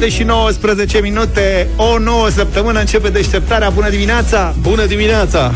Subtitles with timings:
[0.00, 3.68] 7 și 19 minute, o nouă săptămână începe deșteptarea.
[3.70, 4.54] Bună dimineața!
[4.60, 5.52] Bună dimineața!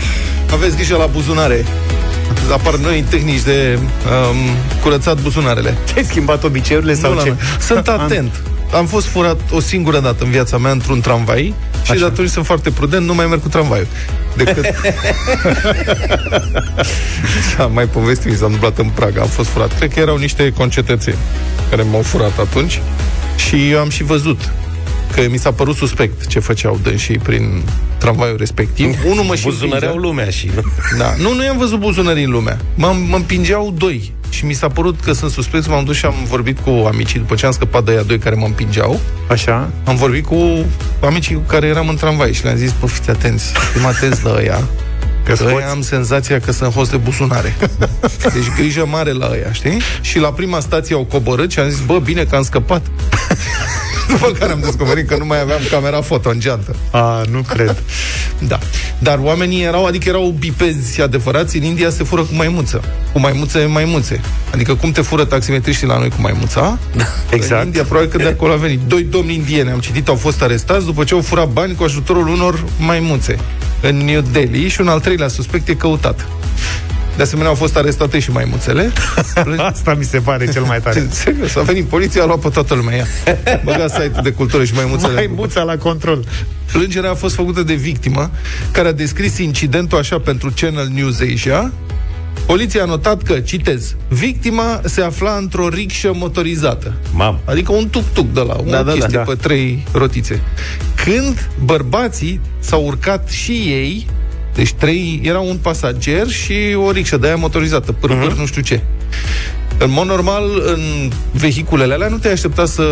[0.53, 1.65] Aveți grijă la buzunare.
[2.53, 4.37] Apar noi tehnici de um,
[4.83, 5.77] curățat buzunarele.
[5.93, 7.29] Te-ai schimbat obiceiurile sau Nu, ce?
[7.29, 8.43] la- Sunt atent.
[8.75, 11.55] Am fost furat o singură dată în viața mea într-un tramvai
[11.85, 12.01] și Așa.
[12.01, 13.87] de atunci sunt foarte prudent, nu mai merg cu tramvaiul.
[14.37, 14.65] Decât...
[17.59, 19.77] Am mai povestit, mi s-a întâmplat în Praga, am fost furat.
[19.77, 21.17] Cred că erau niște concetățeni
[21.71, 22.81] care m-au furat atunci
[23.37, 24.53] și eu am și văzut
[25.15, 27.63] că mi s-a părut suspect ce făceau dânsii prin
[27.99, 28.97] tramvaiul respectiv.
[29.11, 30.09] Unul mă și Buzunăreau împingea.
[30.09, 30.51] lumea și...
[30.99, 31.15] Da.
[31.19, 32.59] Nu, nu i-am văzut buzunării în lumea.
[32.75, 34.13] Mă, mă împingeau doi.
[34.31, 35.69] Și mi s-a părut că sunt suspecți.
[35.69, 38.35] M-am dus și am vorbit cu amicii după ce am scăpat de aia doi care
[38.35, 39.01] mă împingeau.
[39.29, 39.71] Așa?
[39.85, 40.65] Am vorbit cu
[41.01, 44.35] amicii cu care eram în tramvai și le-am zis, bă, fiți atenți, fim atenți la
[44.37, 44.69] ăia.
[45.25, 45.65] Că Că ăia scoți?
[45.71, 47.55] am senzația că sunt host de buzunare.
[48.35, 49.81] Deci grijă mare la ăia, știi?
[50.01, 52.83] Și la prima stație au coborât și am zis, bă, bine că am scăpat.
[54.21, 56.77] După care am descoperit că nu mai aveam camera foto în geantă.
[56.91, 57.77] A, nu cred.
[58.39, 58.59] Da.
[58.99, 62.83] Dar oamenii erau, adică erau bipezi adevărați, în India se fură cu maimuță.
[63.13, 64.21] Cu maimuțe, maimuțe.
[64.53, 66.79] Adică cum te fură taximetriștii la noi cu maimuța?
[67.31, 67.61] Exact.
[67.61, 68.81] În India, probabil că de acolo a venit.
[68.87, 72.29] Doi domni indieni, am citit, au fost arestați după ce au furat bani cu ajutorul
[72.29, 73.39] unor maimuțe
[73.81, 76.27] în New Delhi și un al treilea suspect e căutat.
[77.17, 78.93] De asemenea, au fost arestate și maimuțele.
[79.57, 81.07] Asta mi se pare cel mai tare.
[81.11, 83.07] Serios, a venit poliția, a luat pe toată lumea ea.
[83.65, 85.13] Băga site de cultură și maimuțele.
[85.13, 86.25] Mai muța la control.
[86.73, 88.31] Plângerea a fost făcută de victimă,
[88.71, 91.73] care a descris incidentul așa pentru Channel News Asia.
[92.47, 96.93] Poliția a notat că, citez, victima se afla într-o rixă motorizată.
[97.13, 97.39] Mam.
[97.45, 98.93] Adică un tuk-tuk de la, o Da, da, da.
[98.93, 99.23] chestie Da.
[99.23, 100.41] pe trei rotițe.
[101.05, 104.07] Când bărbații s-au urcat și ei,
[104.55, 106.55] deci trei, era un pasager și
[106.87, 108.39] o rixă de aia motorizată, pârpâr, Mhm.
[108.41, 108.81] nu știu ce.
[109.79, 112.83] În mod normal, în vehiculele alea nu te-ai aștepta să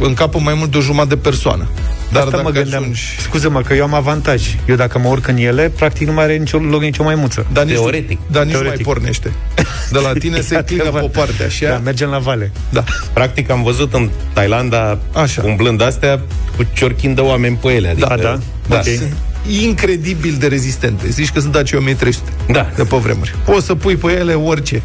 [0.00, 1.68] încapă mai mult de o jumătate de persoană.
[2.12, 2.82] Dar Asta dacă mă gândeam.
[2.82, 3.02] ajungi...
[3.20, 4.42] Scuze-mă că eu am avantaj.
[4.68, 7.46] Eu dacă mă urc în ele, practic nu mai are nicio loc nicio maimuță.
[7.52, 8.18] Dar nici, Teoretic.
[8.30, 8.86] Dar nici Teoretic.
[8.86, 9.32] nu mai pornește.
[9.90, 11.68] De la tine se înclină pe o parte, așa.
[11.68, 12.52] Da, mergem la vale.
[12.70, 12.84] Da.
[13.12, 15.42] Practic am văzut în Thailanda, Așa.
[15.44, 16.20] umblând astea,
[16.56, 17.88] cu ciorchin de oameni pe ele.
[17.88, 18.38] Adică, Da, da.
[18.68, 18.76] da.
[18.76, 18.84] Ok.
[19.48, 21.08] Sunt incredibil de rezistente.
[21.10, 22.70] Zici că sunt Dacia 1300 Da.
[22.76, 23.34] de pe vremuri.
[23.44, 24.82] Poți să pui pe ele orice.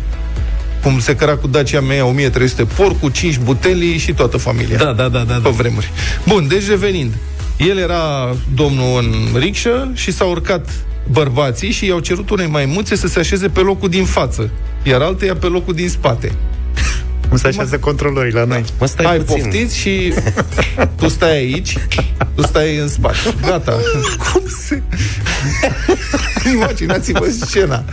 [0.83, 4.77] Cum se căra cu Dacia mea 1300 porc cu 5 butelii și toată familia.
[4.77, 5.49] Da, da, da, da, Pe da.
[5.49, 5.89] vremuri.
[6.27, 7.13] Bun, deci revenind.
[7.57, 8.99] El era domnul
[9.33, 10.69] în rixă și s-au urcat
[11.11, 14.49] bărbații și i-au cerut unei maimuțe să se așeze pe locul din față,
[14.83, 16.31] iar alteia pe locul din spate.
[17.33, 18.63] Cum se așează controlorii la noi.
[18.79, 19.43] Mă stai Hai, puțin.
[19.43, 20.13] poftiți și
[20.95, 21.77] tu stai aici,
[22.35, 23.17] tu stai în spate.
[23.41, 23.77] Gata.
[24.31, 24.81] Cum se...
[26.53, 27.83] Imaginați-vă scena.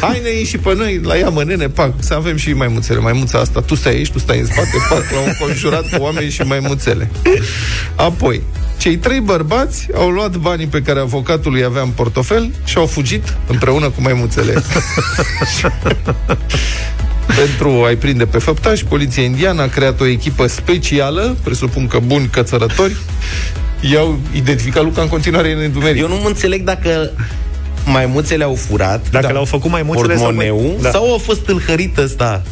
[0.00, 2.98] Hai ne și pe noi, la ea mănene, pac, să avem și maimuțele.
[2.98, 6.30] Maimuța asta, tu stai aici, tu stai în spate, pac, la un conjurat cu oameni
[6.30, 7.10] și maimuțele.
[7.94, 8.42] Apoi,
[8.78, 12.86] cei trei bărbați au luat banii pe care avocatul îi avea în portofel și au
[12.86, 14.62] fugit împreună cu maimuțele.
[17.26, 22.26] Pentru a-i prinde pe făptași, poliția indiană a creat o echipă specială, presupun că buni
[22.26, 22.96] cățărători,
[23.92, 26.00] i-au identificat Luca în continuare în întuneric.
[26.00, 27.10] Eu nu mă înțeleg dacă
[27.84, 29.32] maimuțele au furat Dacă Da.
[29.32, 30.24] l-au făcut maimuțele sau...
[30.24, 30.90] portmoneu Da.
[30.90, 32.42] sau a fost tâlhărit ăsta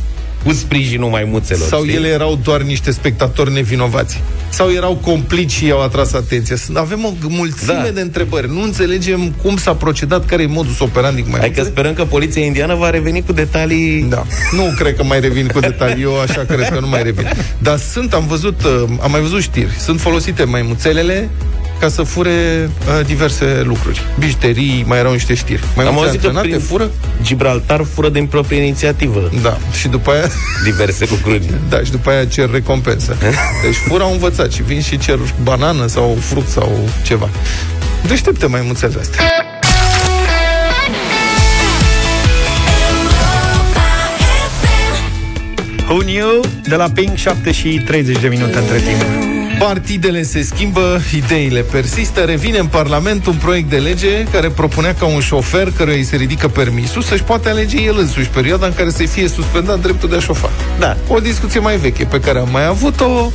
[0.45, 1.69] cu sprijinul maimuțelor.
[1.69, 1.95] Sau știi?
[1.95, 4.21] ele erau doar niște spectatori nevinovați?
[4.49, 6.57] Sau erau complici și i-au atras atenția?
[6.57, 7.91] Sunt- Avem o mulțime Da.
[7.91, 8.49] de întrebări.
[8.53, 12.05] Nu înțelegem cum s-a procedat, care e modus operandi cu mai Hai că sperăm că
[12.05, 14.25] poliția indiană va reveni cu detalii Da.
[14.53, 16.03] Nu cred că mai revin cu detalii.
[16.03, 17.31] Eu așa cred că nu mai revin.
[17.59, 19.71] Dar sunt, am văzut, uh, am mai văzut știri.
[19.79, 21.29] Sunt folosite maimuțelele
[21.85, 24.03] ca să fure uh, diverse lucruri.
[24.19, 25.65] Bijuterii, mai erau niște știri.
[25.77, 26.91] Mai Am auzit că antrenate prin fură?
[27.23, 29.59] Gibraltar fură din proprie inițiativă Da.
[29.73, 30.27] Și după aia,
[30.65, 31.51] diverse lucruri.
[31.71, 33.17] da, și după aia cer recompensă.
[33.65, 37.29] Deci fură au învățat și vin și cer banană sau fruct sau ceva.
[38.07, 39.25] Deștepte maimuțele astea.
[45.89, 46.41] Who knew?
[46.69, 49.34] De la Pink, 7 și 30 de minute între timp.
[49.67, 55.07] Partidele se schimbă, ideile persistă, revine în Parlament un proiect de lege care propunea ca
[55.07, 58.91] un șofer căruia îi se ridică permisul să-și poate alege el însuși perioada în care
[58.91, 60.51] să-i fie suspendat dreptul de a șofa.
[60.79, 60.97] Da.
[61.09, 63.31] O discuție mai veche pe care am mai avut-o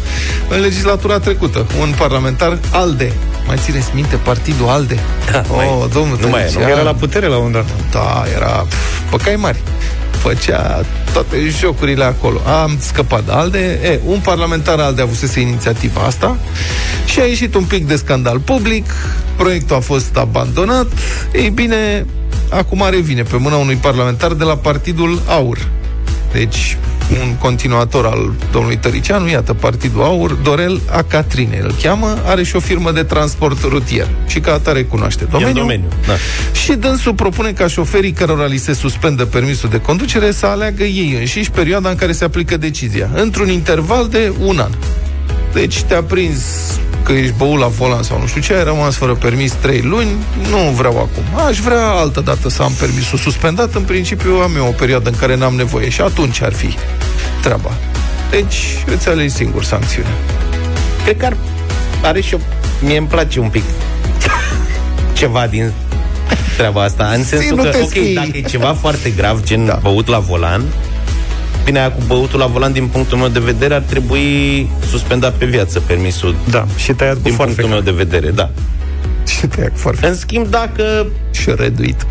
[0.49, 1.65] în legislatura trecută.
[1.79, 3.13] Un parlamentar ALDE.
[3.47, 4.99] Mai țineți minte partidul ALDE?
[5.31, 6.51] Da, mai- oh, domnul nu mai e, nu?
[6.51, 6.71] Tănăcian.
[6.71, 7.65] Era la putere la un dat.
[7.91, 9.59] Da, era pf, pe cai mari.
[10.19, 10.81] Făcea
[11.13, 12.39] toate jocurile acolo.
[12.61, 13.79] Am scăpat de ALDE.
[13.83, 16.37] E, un parlamentar ALDE avusese inițiativa asta
[17.05, 18.91] și a ieșit un pic de scandal public.
[19.35, 20.87] Proiectul a fost abandonat.
[21.33, 22.05] Ei bine,
[22.49, 25.57] acum revine pe mâna unui parlamentar de la Partidul Aur.
[26.31, 26.77] Deci,
[27.21, 32.59] un continuator al domnului Tăricianu, iată, Partidul Aur, Dorel Acatrine îl cheamă, are și o
[32.59, 35.53] firmă de transport rutier și ca atare cunoaște domeniul.
[35.53, 36.13] domeniu, da.
[36.63, 41.15] Și dânsul propune ca șoferii cărora li se suspendă permisul de conducere să aleagă ei
[41.19, 44.71] înșiși perioada în care se aplică decizia, într-un interval de un an.
[45.53, 46.43] Deci te-a prins
[47.03, 50.09] că ești băut la volan sau nu știu ce, ai rămas fără permis 3 luni,
[50.49, 51.45] nu vreau acum.
[51.47, 55.15] Aș vrea altă dată să am permisul suspendat, în principiu am eu o perioadă în
[55.15, 56.75] care n-am nevoie și atunci ar fi
[57.41, 57.71] treaba.
[58.29, 58.55] Deci
[58.85, 60.11] îți alegi singur sancțiunea.
[61.03, 61.37] Cred că ar,
[62.03, 62.37] are și o...
[62.81, 63.63] Mie îmi place un pic
[65.19, 65.71] ceva din
[66.57, 67.11] treaba asta.
[67.15, 68.13] În sensul nu că, te ok, scrii.
[68.15, 69.71] dacă e ceva foarte grav, gen Da.
[69.71, 69.79] da.
[69.81, 70.63] băut la volan,
[71.65, 75.45] bine, aia cu băutul la volan, din punctul meu de vedere, ar trebui suspendat pe
[75.45, 76.35] viață permisul.
[76.49, 77.61] Da, și tăiat cu Din foarfeca.
[77.61, 78.49] punctul meu de vedere, da.
[79.39, 82.05] Și te ia foarte În schimb, dacă, și reduit.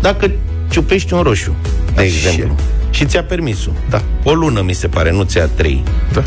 [0.00, 0.30] dacă
[0.70, 1.54] ciupești un roșu,
[1.94, 2.10] de Așa.
[2.10, 2.54] exemplu,
[2.90, 4.02] și ți-a permisul, Da.
[4.22, 6.22] o lună, mi se pare, nu ți-a trei, Da.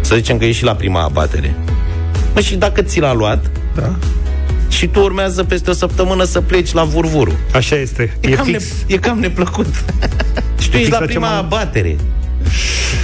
[0.00, 1.54] să zicem că ești la prima abatere.
[2.34, 3.94] Mă, și dacă ți l-a luat, Da.
[4.68, 7.32] și tu urmează peste o săptămână să pleci la vurvuru.
[7.54, 8.16] Așa este.
[8.20, 8.64] E, E, cam, fix.
[8.86, 9.66] ne, e cam neplăcut.
[10.78, 11.96] și tu E ești fix la la ce prima m-am- abatere.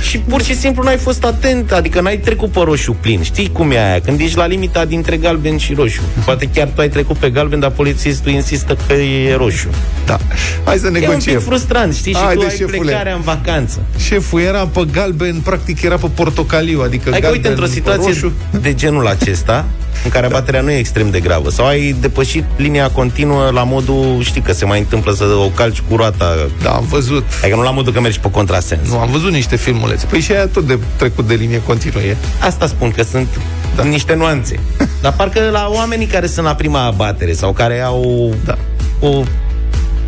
[0.09, 3.23] Și pur și simplu n-ai fost atent, adică n-ai trecut pe roșu plin.
[3.23, 4.01] Știi cum e aia?
[4.01, 6.01] Când ești la limita dintre galben și roșu.
[6.25, 9.69] Poate chiar tu ai trecut pe galben, dar polițistul insistă că e roșu.
[10.07, 10.19] Da.
[10.65, 11.41] Hai să E un pic negociem.
[11.41, 12.13] frustrant, știi?
[12.13, 12.77] Și Haide, tu ai șefule.
[12.79, 13.81] plecarea în vacanță.
[13.99, 18.07] Șeful era pe galben, practic era pe portocaliu, adică Adică, galben uite, într-o pe situație
[18.13, 18.33] roșu.
[18.61, 19.65] de genul acesta,
[20.05, 24.19] în care abaterea nu e extrem de gravă, sau ai depășit linia continuă la modul,
[24.23, 27.25] știi că se mai întâmplă să o calci cu roata, Da, am văzut.
[27.43, 28.89] adică nu la modul că mergi pe contrasens.
[28.89, 30.07] Nu, am văzut niște filmulețe.
[30.07, 32.17] Păi și aia tot de trecut de linie continuă e.
[32.41, 33.29] Asta spun, că sunt
[33.77, 33.83] da.
[33.83, 34.59] niște nuanțe.
[35.03, 38.59] Dar parcă la oamenii care sunt la prima abatere sau care au Da.
[39.01, 39.23] o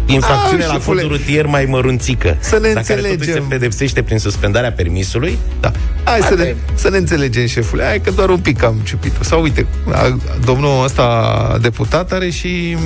[0.07, 1.03] infracțiune Ah, la șefule.
[1.03, 3.45] codul rutier mai mărunțică, Să ne dar care totuși se înțelegem.
[3.49, 5.71] pedepsește prin suspendarea permisului, Da.
[6.05, 6.57] Hai să Asta ne, e.
[6.75, 7.85] să ne înțelegem, șefule.
[7.85, 9.23] Hai că doar un pic am ciupit-o.
[9.23, 12.77] Sau uite, a, domnul ăsta deputat are și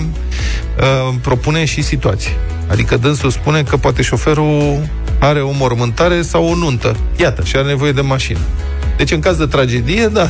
[0.80, 2.36] uh, propune și situații.
[2.68, 6.96] Adică dânsul spune că poate șoferul are o mormântare sau o nuntă.
[7.16, 7.42] Iată.
[7.44, 8.38] Și are nevoie de mașină.
[8.96, 10.28] Deci în caz de tragedie, da.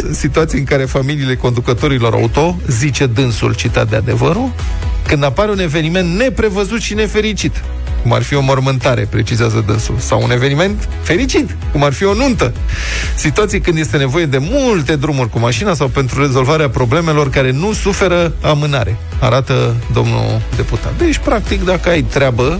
[0.00, 4.52] Sunt situații în care familiile conducătorilor auto, zice dânsul citat de adevărul,
[5.06, 7.62] când apare un eveniment neprevăzut și nefericit,
[8.08, 12.14] cum ar fi o mormântare, precizează dânsul, sau un eveniment fericit, cum ar fi o
[12.14, 12.52] nuntă.
[13.16, 17.72] Situații când este nevoie de multe drumuri cu mașina sau pentru rezolvarea problemelor care nu
[17.72, 20.92] suferă amânare, arată domnul deputat.
[20.98, 22.58] Deci, practic, dacă ai treabă,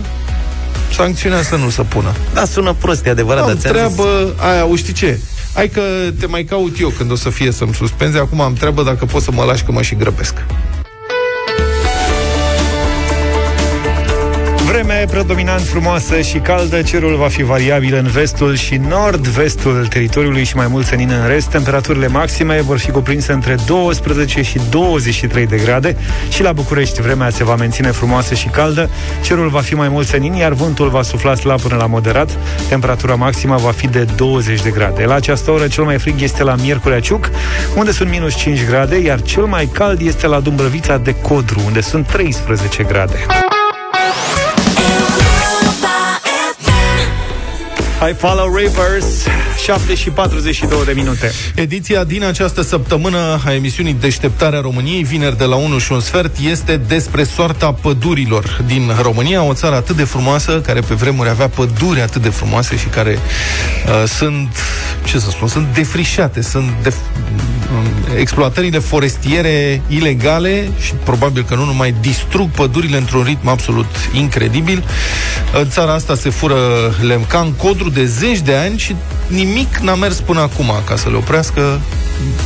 [0.93, 2.13] sancțiunea să nu se pună.
[2.33, 5.19] da, sună prost, e adevărat, dar Am ți-am zis- treabă, aia, o știi ce?
[5.53, 5.81] Hai că
[6.19, 8.17] te mai caut eu când o să fie să-mi suspenzi.
[8.17, 10.33] Acum am treabă dacă poți să mă lași că mă și grăbesc.
[14.71, 20.55] Vreme predominant frumoasă și caldă, cerul va fi variabil în vestul și nord-vestul teritoriului și
[20.55, 21.47] mai mult senin în rest.
[21.49, 25.97] Temperaturile maxime vor fi cuprinse între 12 și 23 de grade
[26.29, 28.89] și la București vremea se va menține frumoasă și caldă.
[29.23, 32.37] Cerul va fi mai mult senin, iar vântul va sufla slab până la moderat.
[32.67, 35.05] Temperatura maximă va fi de 20 de grade.
[35.05, 37.29] La această oră cel mai frig este la Miercurea Ciuc,
[37.75, 41.81] unde sunt minus 5 grade, iar cel mai cald este la Dumbrăvița de Codru, unde
[41.81, 43.15] sunt 13 grade.
[48.01, 49.25] I follow rivers
[49.63, 51.31] 7 și 42 de minute.
[51.55, 56.37] Ediția din această săptămână a emisiunii Deșteptarea României, vineri de la 1 și un sfert,
[56.37, 61.47] este despre soarta pădurilor din România, o țară atât de frumoasă, care pe vremuri avea
[61.47, 64.55] păduri atât de frumoase și care uh, sunt,
[65.05, 66.93] ce să spun, sunt defrișate, sunt de,
[67.73, 67.85] um,
[68.17, 74.83] exploatările forestiere ilegale și probabil că nu numai distrug pădurile într-un ritm absolut incredibil.
[75.59, 76.57] În țara asta se fură
[77.01, 78.95] lemn ca în codru de zeci de ani și
[79.27, 81.79] nimic n-a mers până acum ca să le oprească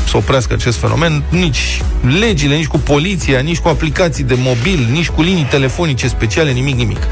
[0.08, 1.82] să oprească acest fenomen, nici
[2.20, 6.76] legile, nici cu poliția, nici cu aplicații de mobil, nici cu linii telefonice speciale, nimic,
[6.76, 7.08] nimic.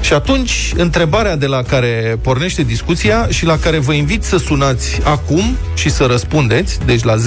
[0.00, 5.00] Și atunci, întrebarea de la care pornește discuția și la care vă invit să sunați
[5.04, 7.20] acum și să răspundeți, deci la 0372069599,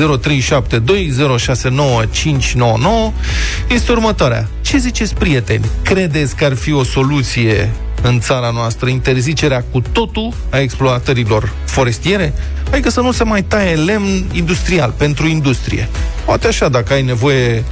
[3.67, 4.47] este următoarea.
[4.61, 5.65] Ce ziceți, prieteni?
[5.83, 7.71] Credeți că ar fi o soluție
[8.01, 12.33] în țara noastră interzicerea cu totul a exploatărilor forestiere?
[12.71, 15.89] Adică să nu se mai taie lemn industrial, pentru industrie.
[16.25, 17.63] Poate așa, dacă ai nevoie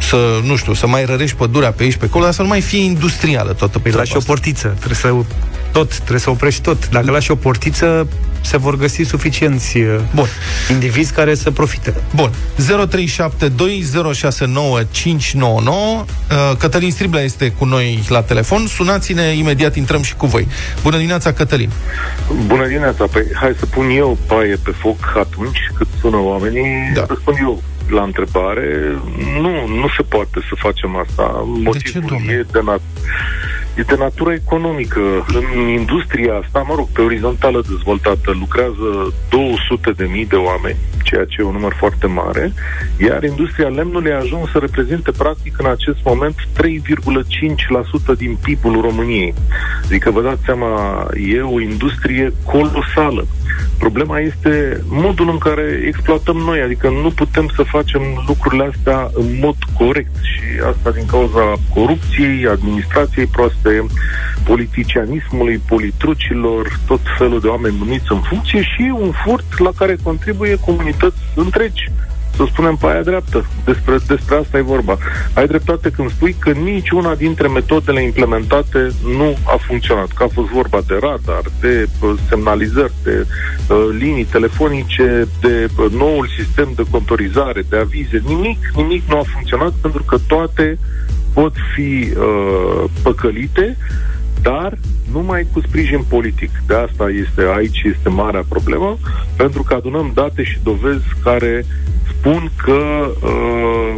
[0.00, 2.60] să, nu știu, să mai rărești pădurea pe aici, pe acolo, dar să nu mai
[2.60, 4.32] fie industrială toată Păi treaba lași o asta.
[4.32, 5.14] portiță Trebuie să
[5.72, 6.88] tot, trebuie să oprești tot.
[6.88, 8.08] Dacă lași o portiță,
[8.40, 10.26] se vor găsi suficienți uh, Bun.
[10.70, 11.94] indivizi care să profite.
[12.14, 12.30] Bun.
[12.60, 15.40] 0372069599.
[15.40, 16.04] Uh,
[16.58, 18.66] Cătălin Striblea este cu noi la telefon.
[18.66, 20.46] Sunați-ne, imediat intrăm și cu voi.
[20.82, 21.70] Bună dimineața, Cătălin.
[22.46, 27.00] Bună dimineața, păi hai să pun eu paie pe foc atunci cât sună oamenii, Da.
[27.00, 27.06] da.
[27.08, 28.98] răspund eu la întrebare.
[29.40, 31.42] Nu, nu se poate să facem asta.
[31.46, 32.32] Motivul domnule?
[32.32, 33.02] e de, nat-
[33.74, 35.00] e de natură economică.
[35.34, 41.24] În industria asta, mă rog, pe orizontală dezvoltată, lucrează 200 de mii de oameni, ceea
[41.24, 42.52] ce e un număr foarte mare,
[42.96, 46.34] iar industria lemnului a ajuns să reprezinte practic în acest moment
[48.14, 49.34] 3,5% din PIB-ul României.
[49.84, 53.26] Adică vă dați seama, e o industrie colosală.
[53.78, 59.38] Problema este modul în care exploatăm noi, adică nu putem să facem lucrurile astea în
[59.40, 63.59] mod corect și asta din cauza corupției, administrației proaste,
[64.44, 70.56] politicianismului, politrucilor, tot felul de oameni numiți în funcție și un furt la care contribuie
[70.56, 71.90] comunități întregi
[72.40, 73.46] să spunem pe aia dreaptă.
[73.64, 74.98] Despre, despre asta e vorba.
[75.34, 80.08] Ai dreptate când spui că niciuna dintre metodele implementate nu a funcționat.
[80.12, 83.26] Că a fost vorba de radar, de uh, semnalizări, de
[83.68, 88.22] uh, linii telefonice, de uh, noul sistem de contorizare, de avize.
[88.26, 90.78] Nimic, nimic nu a funcționat pentru că toate
[91.34, 93.76] pot fi uh, păcălite
[94.42, 94.78] dar
[95.12, 96.50] numai cu sprijin politic.
[96.66, 98.98] De asta este aici este marea problemă,
[99.36, 101.64] pentru că adunăm date și dovezi care
[102.08, 103.94] spun că uh,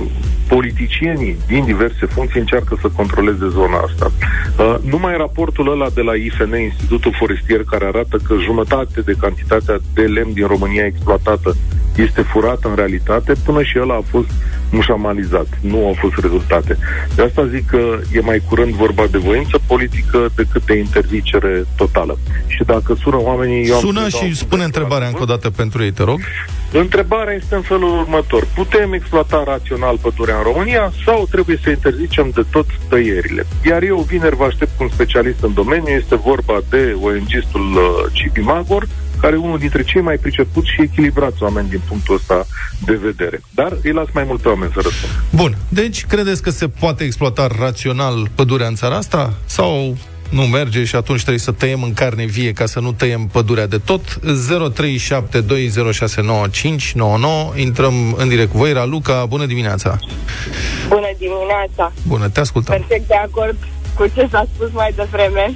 [0.48, 4.12] politicienii din diverse funcții încearcă să controleze zona asta.
[4.58, 9.78] Uh, numai raportul ăla de la IFN, Institutul Forestier, care arată că jumătate de cantitatea
[9.94, 11.56] de lemn din România exploatată
[11.96, 14.30] este furată în realitate, până și ăla a fost
[14.72, 15.46] mușamalizat.
[15.60, 16.78] Nu au fost rezultate.
[17.14, 22.18] De asta zic că e mai curând vorba de voință politică decât de interzicere totală.
[22.46, 23.66] Și dacă sună oamenii...
[23.66, 25.82] Eu am Sună să dau și un spune cuvânt întrebarea la încă o dată pentru
[25.82, 26.20] ei, te rog.
[26.72, 28.46] Întrebarea este în felul următor.
[28.54, 33.46] Putem exploata rațional pădurea în România sau trebuie să interzicem de tot tăierile?
[33.64, 35.94] Iar eu vineri vă aștept cu un specialist în domeniu.
[35.94, 38.86] Este vorba de ONG-istul uh, Cipi Magor,
[39.22, 42.46] care e unul dintre cei mai pricepuți și echilibrați oameni din punctul ăsta
[42.84, 43.40] de vedere.
[43.54, 45.24] Dar îi las mai multe oameni să răspundă.
[45.30, 45.56] Bun.
[45.68, 49.34] Deci, credeți că se poate exploata rațional pădurea în țara asta?
[49.44, 49.96] Sau
[50.30, 53.66] nu merge și atunci trebuie să tăiem în carne vie ca să nu tăiem pădurea
[53.66, 54.00] de tot?
[54.00, 54.10] 0372069599
[57.54, 58.72] Intrăm în direct cu voi.
[58.72, 59.98] Raluca, bună dimineața!
[60.88, 61.92] Bună dimineața!
[62.06, 62.76] Bună, te ascultăm.
[62.76, 63.56] Perfect de acord
[63.94, 65.54] cu ce s-a spus mai devreme.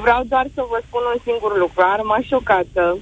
[0.00, 1.82] Vreau doar să vă spun un singur lucru.
[1.82, 2.98] Arma șocată.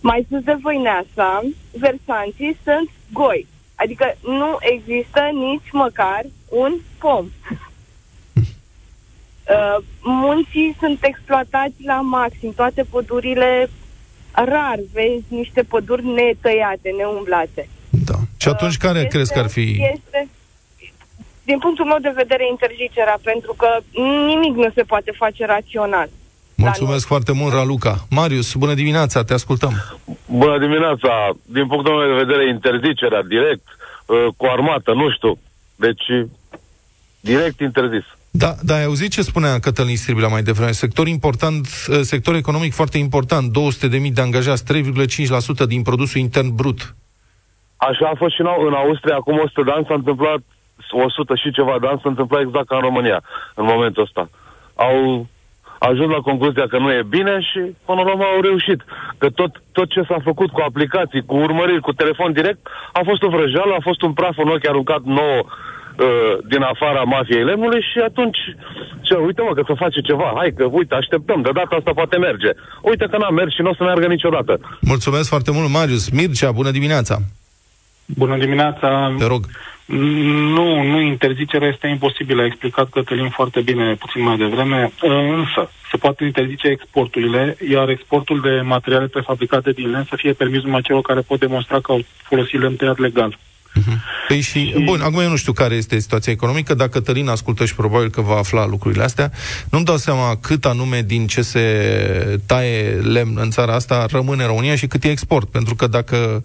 [0.00, 3.46] Mai sus de Voineasa, versanții sunt goi.
[3.74, 7.26] Adică nu există nici măcar un pom.
[9.48, 12.52] Uh, munții sunt exploatați la maxim.
[12.54, 13.70] Toate pădurile
[14.32, 17.68] rar vezi niște păduri netăiate, neumblate.
[18.04, 18.14] Da.
[18.36, 19.90] Și atunci care Este- crezi că ar fi...
[19.94, 20.28] Este,
[21.50, 23.70] din punctul meu de vedere, interzicerea, pentru că
[24.32, 26.08] nimic nu se poate face rațional.
[26.54, 27.94] Mulțumesc foarte mult, Raluca.
[28.10, 29.72] Marius, bună dimineața, te ascultăm.
[30.26, 31.10] Bună dimineața!
[31.56, 33.66] Din punctul meu de vedere, interzicerea direct,
[34.06, 35.38] uh, cu armată, nu știu.
[35.76, 36.04] Deci,
[37.20, 38.04] direct interzis.
[38.30, 40.70] Da, da, ai auzit ce spunea Cătălin Stribilea mai devreme?
[40.70, 46.94] Sector important, eh, sector economic foarte important, 200.000 de angajați, 3,5% din produsul intern brut.
[47.76, 50.40] Așa a fost și în, Au- în Austria, acum 100 de ani s-a întâmplat,
[50.90, 53.22] 100 și ceva de ani s-a întâmplat exact ca în România,
[53.54, 54.30] în momentul ăsta.
[54.74, 55.26] Au
[55.78, 58.80] ajuns la concluzia că nu e bine și până la urmă au reușit.
[59.18, 62.60] Că tot, tot ce s-a făcut cu aplicații, cu urmăriri, cu telefon direct,
[62.92, 67.02] a fost o vrăjeală, a fost un praf în ochi aruncat nouă uh, din afara
[67.02, 68.38] mafiei lemnului și atunci,
[69.00, 72.16] ce, uite mă că se face ceva, hai că, uite, așteptăm, de data asta poate
[72.16, 72.50] merge.
[72.82, 74.60] Uite că n-a mers și nu o să meargă niciodată.
[74.80, 76.10] Mulțumesc foarte mult, Marius.
[76.10, 77.16] Mircea, bună dimineața.
[78.04, 79.14] Bună dimineața.
[79.18, 79.44] Te rog.
[79.88, 85.96] Nu, nu, interzicerea este imposibilă, a explicat Cătălin foarte bine puțin mai devreme, însă se
[85.96, 91.02] poate interzice exporturile, iar exportul de materiale prefabricate din lemn să fie permis numai celor
[91.02, 93.38] care pot demonstra că au folosit lemn tăiat legal.
[94.28, 97.74] Păi și, bun, acum eu nu știu care este situația economică, dar Cătălin ascultă și
[97.74, 99.32] probabil că va afla lucrurile astea.
[99.70, 104.48] Nu-mi dau seama cât anume din ce se taie lemn în țara asta rămâne în
[104.48, 106.42] România și cât e export, pentru că dacă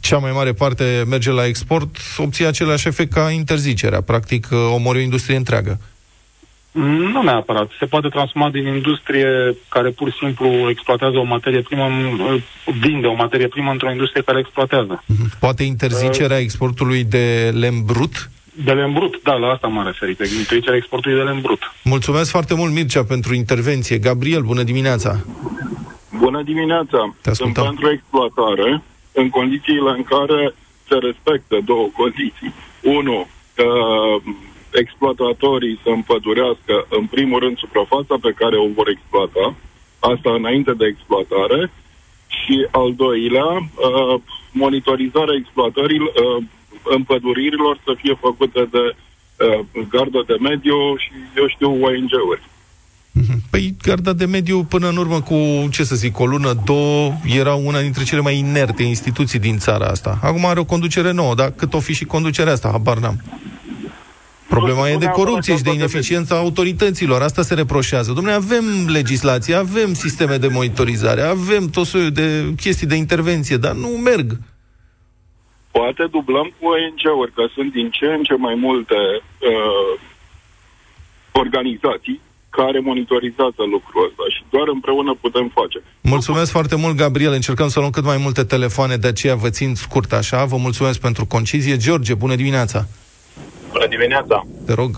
[0.00, 4.00] cea mai mare parte merge la export, obții același efect ca interzicerea.
[4.00, 5.80] Practic, omori o industrie întreagă.
[6.72, 7.70] Nu neapărat.
[7.78, 12.40] Se poate transforma din industrie care pur și simplu exploatează o materie primă, în-
[12.80, 15.04] vinde o materie primă într-o industrie care exploatează.
[15.40, 18.30] Poate interzicerea exportului de lemn brut
[18.64, 20.18] De lemn brut, da, la asta m-am referit.
[20.38, 21.72] Interzicerea exportului de lemn brut.
[21.84, 23.98] Mulțumesc foarte mult, Mircea, pentru intervenție.
[23.98, 25.20] Gabriel, bună dimineața!
[26.18, 27.14] Bună dimineața!
[27.20, 27.64] Te Sunt ascultăm.
[27.64, 30.54] pentru exploatare în condițiile în care
[30.88, 32.54] se respectă două condiții.
[32.82, 33.64] Unu, că
[34.72, 39.54] exploatatorii să împădurească în primul rând suprafața pe care o vor exploata,
[39.98, 41.70] asta înainte de exploatare,
[42.38, 44.20] și al doilea, uh,
[44.52, 46.42] monitorizarea exploatării uh,
[46.96, 49.60] împăduririlor să fie făcute de uh,
[49.92, 52.42] gardă de mediu și, eu știu, ONG-uri.
[53.50, 57.54] Păi, garda de mediu, până în urmă cu, ce să zic, o lună, două, era
[57.54, 60.18] una dintre cele mai inerte instituții din țara asta.
[60.22, 63.22] Acum are o conducere nouă, dar cât o fi și conducerea asta, habar n-am.
[64.56, 67.22] Problema e de corupție și de ineficiența autorităților.
[67.22, 68.12] Asta se reproșează.
[68.12, 73.72] Domnule, avem legislație, avem sisteme de monitorizare, avem tot soiul de chestii de intervenție, dar
[73.72, 74.38] nu merg.
[75.70, 80.00] Poate dublăm cu ONG-uri, că sunt din ce în ce mai multe uh,
[81.32, 85.82] organizații care monitorizează lucrul ăsta și doar împreună putem face.
[86.00, 87.32] Mulțumesc foarte mult, Gabriel.
[87.32, 90.44] Încercăm să luăm cât mai multe telefoane, de aceea vă țin scurt așa.
[90.44, 91.76] Vă mulțumesc pentru concizie.
[91.76, 92.86] George, bună dimineața!
[93.72, 94.36] Bună dimineața!
[94.66, 94.92] Te rog.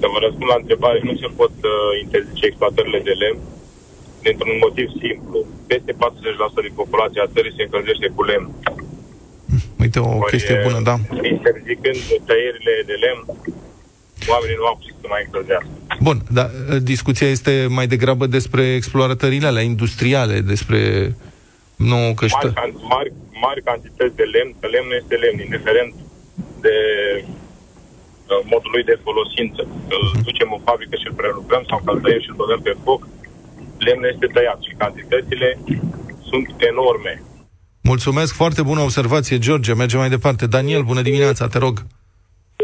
[0.00, 0.98] Să vă răspund la întrebare.
[1.08, 1.72] Nu se pot uh,
[2.04, 3.40] interzice exploatările de lemn
[4.24, 5.38] dintr-un motiv simplu.
[5.70, 5.96] Peste 40%
[6.66, 8.48] din populația țării se încălzește cu lemn.
[9.82, 10.96] Uite, o chestie e- bună, da.
[11.34, 13.22] Interzicând tăierile de lemn,
[14.32, 15.68] oamenii nu au cum să mai încălzească.
[16.06, 20.80] Bun, dar uh, discuția este mai degrabă despre exploratările alea industriale, despre...
[21.90, 22.48] Nu, că Mari, ștă...
[22.60, 23.12] can- mari,
[23.44, 25.94] mari cantități de lemn, că lemnul este lemn, indiferent
[26.60, 26.76] de
[28.30, 29.62] uh, modul lui de folosință.
[29.88, 32.60] Că îl ducem în fabrică și îl prelucrăm sau că îl tăiem și îl băgăm
[32.66, 33.00] pe foc,
[33.86, 35.48] lemnul este tăiat și cantitățile
[36.30, 37.12] sunt enorme.
[37.92, 39.74] Mulțumesc, foarte bună observație, George.
[39.74, 40.46] Mergem mai departe.
[40.46, 41.76] Daniel, bună dimineața, te rog.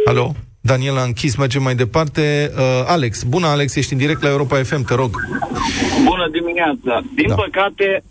[0.05, 0.27] Alo?
[0.61, 2.51] Daniel a închis, mergem mai departe.
[2.57, 5.11] Uh, Alex, bună Alex, ești în direct la Europa FM, te rog.
[6.05, 7.03] Bună dimineața!
[7.15, 7.35] Din Da.
[7.35, 7.43] da.
[7.43, 8.03] păcate,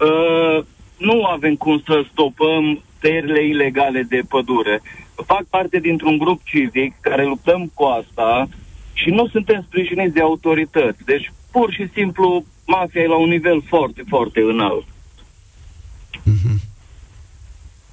[0.00, 0.64] uh,
[0.96, 4.82] nu avem cum să stopăm tăierile ilegale de pădure.
[5.26, 8.48] Fac parte dintr-un grup civic care luptăm cu asta
[8.92, 11.04] și nu suntem sprijiniți de autorități.
[11.04, 14.84] Deci, pur și simplu, mafia e la un nivel foarte, foarte înalt.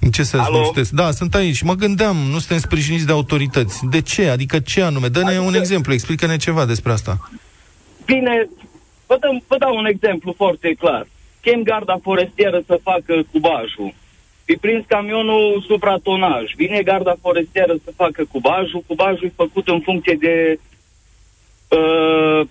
[0.00, 0.58] În ce sens Alo?
[0.58, 0.94] nu sunteți?
[0.94, 1.62] Da, sunt aici.
[1.62, 3.86] Mă gândeam, nu suntem sprijiniți de autorități.
[3.90, 4.28] De ce?
[4.28, 5.08] Adică ce anume?
[5.08, 7.30] Dă-ne Adică- un exemplu, explică-ne ceva despre asta.
[8.04, 8.48] Bine,
[9.06, 11.06] vă, dăm, vă dau un exemplu foarte clar.
[11.40, 13.94] Chem garda forestieră să facă cubajul.
[14.48, 16.54] E prins camionul supratonaj.
[16.56, 18.84] Vine garda forestieră să facă cubajul.
[18.86, 20.58] Cubajul e făcut în funcție de
[21.68, 22.46] uh,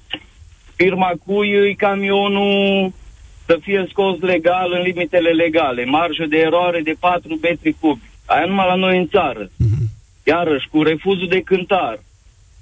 [0.75, 2.91] firma cui e camionul
[3.45, 5.85] să fie scos legal în limitele legale.
[5.85, 8.01] Marjă de eroare de 4 metri cubi.
[8.25, 9.49] Aia numai la noi în țară.
[10.23, 11.99] Iarăși, cu refuzul de cântar.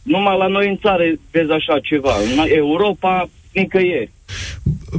[0.03, 2.13] Numai la noi în țară vezi așa ceva.
[2.15, 4.11] În Europa, nicăieri.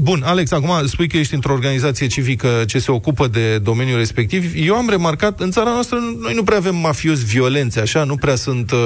[0.00, 4.52] Bun, Alex, acum spui că ești într-o organizație civică ce se ocupă de domeniul respectiv.
[4.56, 8.34] Eu am remarcat, în țara noastră, noi nu prea avem mafiozi violenți, așa, nu prea
[8.34, 8.70] sunt...
[8.70, 8.78] Uh,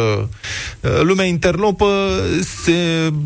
[0.81, 1.87] uh, lumea interlopă,
[2.65, 2.73] se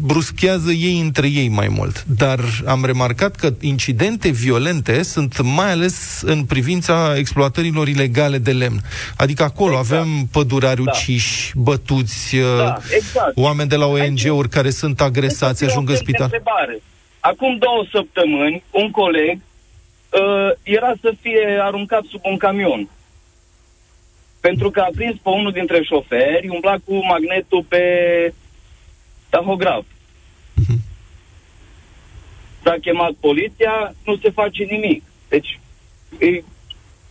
[0.01, 2.05] bruschează ei între ei mai mult.
[2.17, 8.81] Dar am remarcat că incidente violente sunt mai ales în privința exploatărilor ilegale de lemn.
[9.17, 10.01] Adică acolo Exact.
[10.01, 13.33] avem pădurari uciși, bătuți, uh, Da, exact.
[13.35, 16.25] oameni de la ONG-uri care sunt agresați, Este ajung o în fel de spital.
[16.33, 16.83] Întrebare.
[17.31, 22.89] Acum două săptămâni, un coleg uh, era să fie aruncat sub un camion.
[24.41, 27.83] Pentru că a prins pe unul dintre șoferi, umbla cu magnetul pe
[29.29, 29.85] tahograf.
[32.63, 35.03] S-a chemat poliția, nu se face nimic.
[35.29, 35.61] Deci,
[36.19, 36.43] e,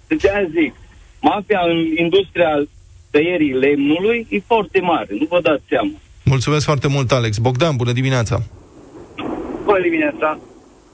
[0.07, 0.75] de aia zic,
[1.21, 2.63] mafia în industria
[3.11, 5.91] tăierii lemnului e foarte mare, nu vă dați seama.
[6.23, 7.37] Mulțumesc foarte mult, Alex.
[7.37, 8.43] Bogdan, bună dimineața!
[9.63, 10.39] Bună dimineața!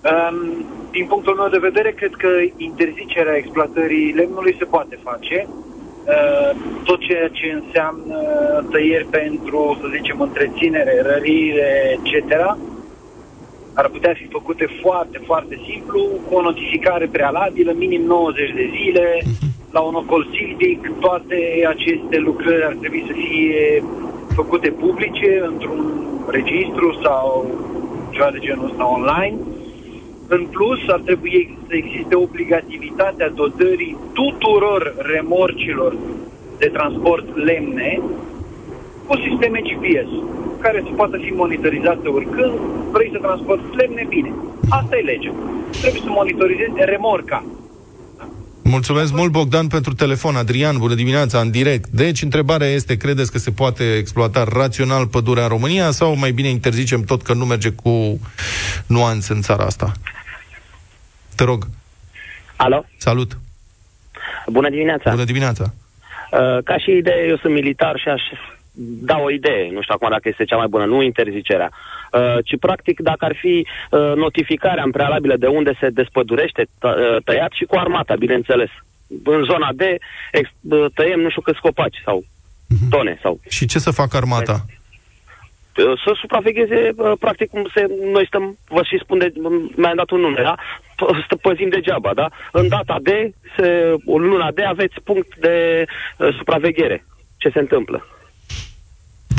[0.09, 2.27] Um, din punctul meu de vedere, cred că
[2.57, 5.47] interzicerea exploatării lemnului se poate face.
[5.47, 6.51] Uh,
[6.83, 8.17] tot ceea ce înseamnă
[8.71, 12.31] tăieri pentru, să zicem, întreținere, rărire, etc.,
[13.73, 19.21] ar putea fi făcute foarte, foarte simplu, cu o notificare prealabilă, minim 90 de zile,
[19.71, 23.83] la un ocol silvic, toate aceste lucrări ar trebui să fie
[24.35, 27.47] făcute publice într-un registru sau
[28.11, 29.37] ceva de genul ăsta online.
[30.27, 35.95] În plus, ar trebui să existe obligativitatea dotării tuturor remorcilor
[36.57, 37.99] de transport lemne
[39.07, 40.09] cu sisteme GPS,
[40.59, 42.53] care să poată fi monitorizate oricând
[42.91, 44.33] vrei să transporti lemne, bine.
[44.69, 45.33] Asta e legea.
[45.81, 47.43] Trebuie să monitorizezi remorca.
[48.69, 50.35] Mulțumesc mult, Bogdan, pentru telefon.
[50.35, 51.87] Adrian, bună dimineața, în direct.
[51.87, 56.47] Deci, întrebarea este, credeți că se poate exploata rațional pădurea în România sau mai bine
[56.47, 58.19] interzicem tot că nu merge cu
[58.87, 59.91] nuanțe în țara asta?
[61.35, 61.67] Te rog.
[62.55, 62.85] Alo?
[62.97, 63.37] Salut.
[64.47, 65.09] Bună dimineața.
[65.09, 65.73] Bună dimineața.
[66.31, 68.21] Uh, ca și idee, eu sunt militar și aș
[69.01, 71.98] da o idee, nu știu acum dacă este cea mai bună, nu interzicerea, uh,
[72.43, 77.23] ci practic dacă ar fi uh, notificarea în prealabilă de unde se despădurește tă, uh,
[77.23, 78.69] tăiat și cu armata, bineînțeles.
[79.23, 79.81] În zona D
[80.31, 82.23] ex, uh, tăiem nu știu câți copaci sau
[82.89, 84.65] tone sau Și ce să facă armata?
[85.77, 89.33] uh, să supravegheze, uh, practic, cum se, noi stăm, vă și spun, de,
[89.75, 90.55] mi-am dat un nume, da?
[90.95, 92.29] P- Stă păzim degeaba, da?
[92.51, 95.85] În data de, se, în luna de, aveți punct de
[96.17, 97.05] uh, supraveghere.
[97.37, 98.07] Ce se întâmplă?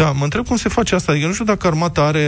[0.02, 1.12] Da, mă întreb cum se face asta.
[1.12, 2.26] Adică nu știu dacă armata are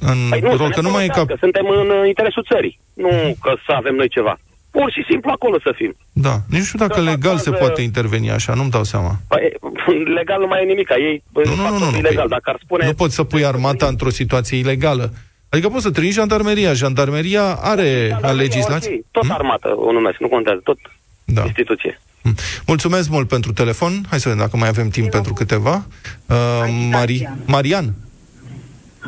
[0.00, 1.12] în Păi nu, rol, să ne că nu mai e ca...
[1.14, 1.44] folosească.
[1.46, 3.10] Suntem în uh, interesul țării, nu
[3.42, 4.38] că să avem noi ceva.
[4.70, 5.92] Pur și simplu acolo să fim.
[6.12, 9.12] Da, nici nu știu dacă Că legal se datează- poate interveni așa, nu-mi dau seama.
[9.28, 9.52] Păi,
[10.18, 10.88] legal nu mai e nimic.
[10.98, 12.26] Ei Nu, nu, nu, nu, nu, ilegal.
[12.28, 12.86] păi Dacă ar spune...
[12.86, 15.12] Nu poți să pui armata într-o situație ilegală.
[15.48, 16.72] Adică poți să trimiți jandarmeria.
[16.72, 18.92] Jandarmeria are legislație.
[18.94, 20.60] Ok, Tot armată o numesc, nu contează.
[20.64, 20.78] Tot
[21.24, 21.42] Da.
[21.44, 22.00] instituție.
[22.66, 23.92] Mulțumesc mult pentru telefon.
[24.10, 25.86] Hai să vedem dacă mai avem timp pentru câteva.
[26.26, 26.36] Uh,
[26.90, 27.28] Mari...
[27.46, 27.94] Marian,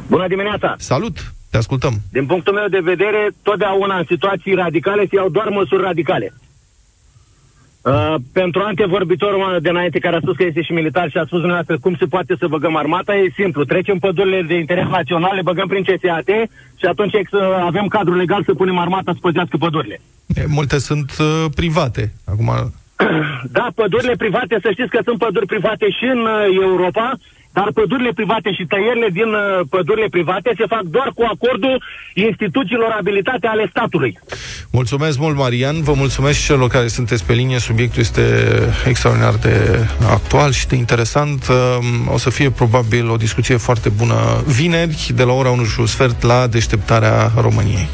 [0.07, 0.75] Bună dimineața!
[0.79, 1.33] salut!
[1.51, 1.95] Te ascultăm.
[2.13, 6.33] Din punctul meu de vedere, totdeauna în situații radicale se iau doar măsuri radicale.
[7.83, 11.25] Uh, pentru antevorbitorul meu de înainte care a spus că este și militar și a
[11.25, 13.65] spus dumneavoastră cum se poate să băgăm armata, e simplu.
[13.65, 16.29] Trecem pădurile de interes național, le băgăm prin CSAT
[16.81, 20.01] și atunci ex- avem cadrul legal să punem armata să păzească pădurile.
[20.35, 22.13] E, multe sunt uh, private.
[22.25, 22.73] Acum,
[23.51, 27.17] Da, pădurile private, să știți că sunt păduri private și în uh, Europa,
[27.53, 31.83] dar pădurile private și tăierile din uh, pădurile private se fac doar cu acordul
[32.15, 34.19] instituțiilor abilitate ale statului.
[34.73, 35.83] mulțumesc mult, Marian.
[35.83, 37.59] Vă mulțumesc și celor care sunteți pe linie.
[37.59, 38.23] Subiectul este
[38.87, 41.47] extraordinar de actual și de interesant.
[41.49, 45.81] Um, O să fie probabil o discuție foarte bună vineri, de la ora 1 și
[45.81, 47.89] un sfert, la deșteptarea României.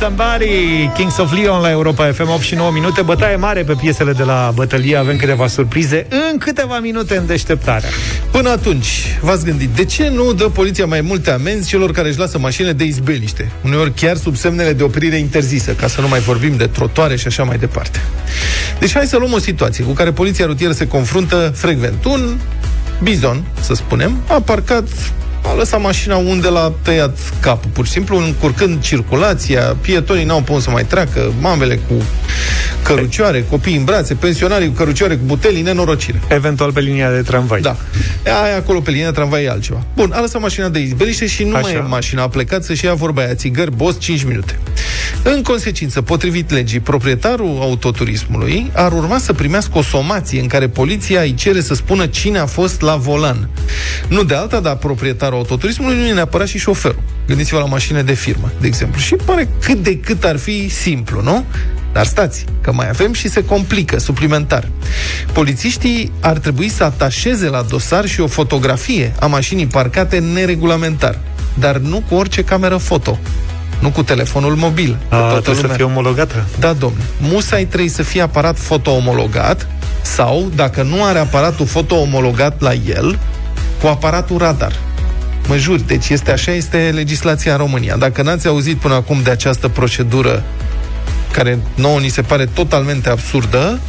[0.00, 4.12] Somebody, Kings of Leon la Europa FM 8 și 9 minute Bătaie mare pe piesele
[4.12, 7.88] de la bătălie Avem câteva surprize în câteva minute în deșteptarea
[8.30, 12.18] Până atunci, v-ați gândit, de ce nu dă poliția mai multe amenzi celor care își
[12.18, 13.50] lasă mașinile de izbeliște?
[13.64, 17.26] Uneori chiar sub semnele de oprire interzisă, ca să nu mai vorbim de trotoare și
[17.26, 18.00] așa mai departe.
[18.78, 22.04] Deci hai să luăm o situație cu care poliția rutieră se confruntă frecvent.
[22.04, 22.36] Un
[23.02, 24.88] bizon, să spunem, a parcat
[25.48, 30.62] a lăsat mașina unde l-a tăiat capul, pur și simplu, încurcând circulația, pietonii n-au putut
[30.62, 31.94] să mai treacă, mamele cu
[32.82, 36.20] cărucioare, copii în brațe, pensionarii cu cărucioare, cu butelii, nenorocire.
[36.28, 37.76] Eventual pe linia de tramvai Da.
[38.44, 39.82] Aia acolo pe linia de tramvai e altceva.
[39.94, 41.66] Bun, a lăsat mașina de izbeliște și nu Așa.
[41.66, 42.22] mai e mașina.
[42.22, 44.58] A plecat să-și ia vorba aia, țigări, boss, 5 minute.
[45.22, 51.20] În consecință, potrivit legii, proprietarul autoturismului ar urma să primească o somație în care poliția
[51.20, 53.48] îi cere să spună cine a fost la volan.
[54.08, 57.02] Nu de alta, dar proprietarul autoturismului nu e neapărat și șoferul.
[57.26, 59.00] Gândiți-vă la mașină de firmă, de exemplu.
[59.00, 61.44] Și pare cât de cât ar fi simplu, nu?
[61.92, 64.68] Dar stați, că mai avem și se complică suplimentar.
[65.32, 71.18] Polițiștii ar trebui să atașeze la dosar și o fotografie a mașinii parcate neregulamentar,
[71.54, 73.18] dar nu cu orice cameră foto.
[73.80, 74.96] Nu cu telefonul mobil.
[75.08, 77.02] A, Că toată trebuie să lumea- fie omologată da, domnule.
[77.20, 79.66] Musai trebuie să fie aparat foto-omologat
[80.02, 83.18] sau, dacă nu are aparatul foto-omologat la el,
[83.80, 84.72] cu aparatul radar.
[85.48, 87.96] Mă jur, deci este așa, este legislația în România.
[87.96, 90.44] Dacă n-ați auzit până acum de această procedură
[91.32, 93.80] care nouă ni se pare totalmente absurdă,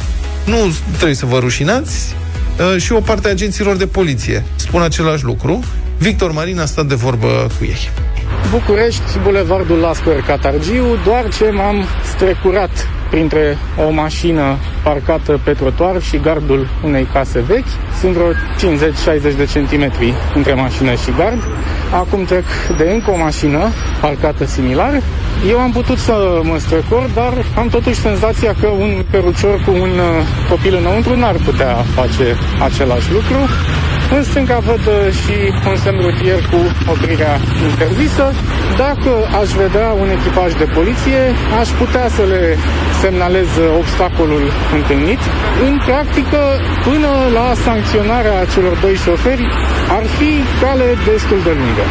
[0.44, 0.56] nu
[0.92, 2.14] trebuie să vă rușinați
[2.74, 5.64] uh, și o parte a agenților de poliție spun același lucru.
[5.98, 7.90] Victor Marin a stat de vorbă cu ei.
[8.50, 16.16] București, Bulevardul Lascăr Catargiu, doar ce m-am strecurat printre o mașină parcată pe trotuar și
[16.18, 17.72] gardul unei case vechi.
[18.00, 21.42] Sunt vreo 50-60 de centimetri între mașină și gard.
[21.92, 22.44] Acum trec
[22.76, 23.68] de încă o mașină
[24.00, 25.00] parcată similar.
[25.48, 29.90] Eu am putut să mă strecor, dar am totuși senzația că un cărucior cu un
[29.90, 33.36] uh, copil înăuntru n-ar putea face același lucru.
[34.16, 35.36] În stânga văd uh, și
[35.70, 36.60] un semn rutier cu
[36.92, 37.34] oprirea
[37.68, 38.24] interzisă.
[38.84, 41.20] Dacă aș vedea un echipaj de poliție,
[41.60, 42.42] aș putea să le
[43.00, 44.44] semnalez uh, obstacolul
[44.78, 45.22] întâlnit.
[45.66, 46.42] În practică,
[46.88, 49.44] până la sancționarea celor doi șoferi,
[49.96, 50.30] ar fi
[50.62, 51.84] cale destul de lungă.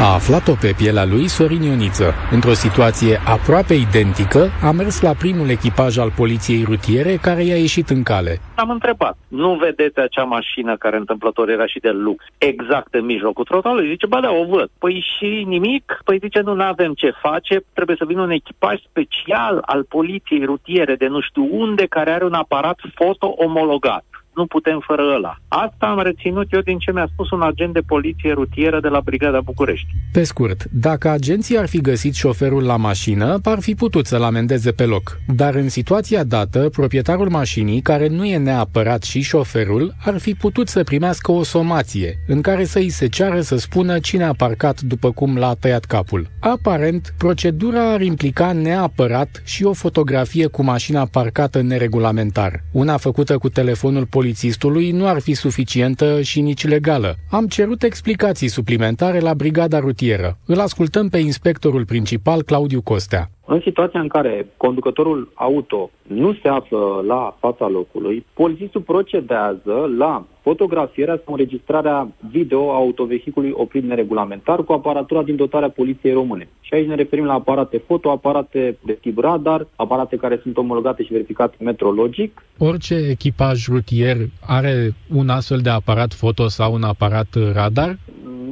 [0.00, 2.14] A aflat-o pe pielea lui Sorin Ioniță.
[2.30, 7.88] Într-o situație aproape identică, a mers la primul echipaj al poliției rutiere care i-a ieșit
[7.88, 8.40] în cale.
[8.54, 13.44] Am întrebat, nu vedeți acea mașină care întâmplător era și de lux, exact în mijlocul
[13.44, 13.88] trotuarului?
[13.88, 14.70] Zice, ba da, o văd.
[14.78, 16.00] Păi și nimic?
[16.04, 20.94] Păi zice, nu avem ce face, trebuie să vină un echipaj special al poliției rutiere
[20.94, 24.04] de nu știu unde, care are un aparat foto omologat
[24.38, 25.32] nu putem fără ăla.
[25.48, 29.00] Asta am reținut eu din ce mi-a spus un agent de poliție rutieră de la
[29.00, 29.86] Brigada București.
[30.12, 34.70] Pe scurt, dacă agenții ar fi găsit șoferul la mașină, ar fi putut să-l amendeze
[34.72, 35.18] pe loc.
[35.26, 40.68] Dar în situația dată, proprietarul mașinii, care nu e neapărat și șoferul, ar fi putut
[40.68, 44.80] să primească o somație, în care să îi se ceară să spună cine a parcat
[44.80, 46.26] după cum l-a tăiat capul.
[46.40, 53.48] Aparent, procedura ar implica neapărat și o fotografie cu mașina parcată neregulamentar, una făcută cu
[53.48, 57.16] telefonul poliției polițistului nu ar fi suficientă și nici legală.
[57.30, 60.38] Am cerut explicații suplimentare la brigada rutieră.
[60.44, 63.30] Îl ascultăm pe inspectorul principal Claudiu Costea.
[63.50, 70.26] În situația în care conducătorul auto nu se află la fața locului, polițistul procedează la
[70.40, 76.48] fotografierea sau înregistrarea video a autovehicului oprit neregulamentar cu aparatura din dotarea Poliției Române.
[76.60, 81.02] Și aici ne referim la aparate foto, aparate de tip radar, aparate care sunt omologate
[81.02, 82.42] și verificate metrologic.
[82.58, 87.98] Orice echipaj rutier are un astfel de aparat foto sau un aparat radar?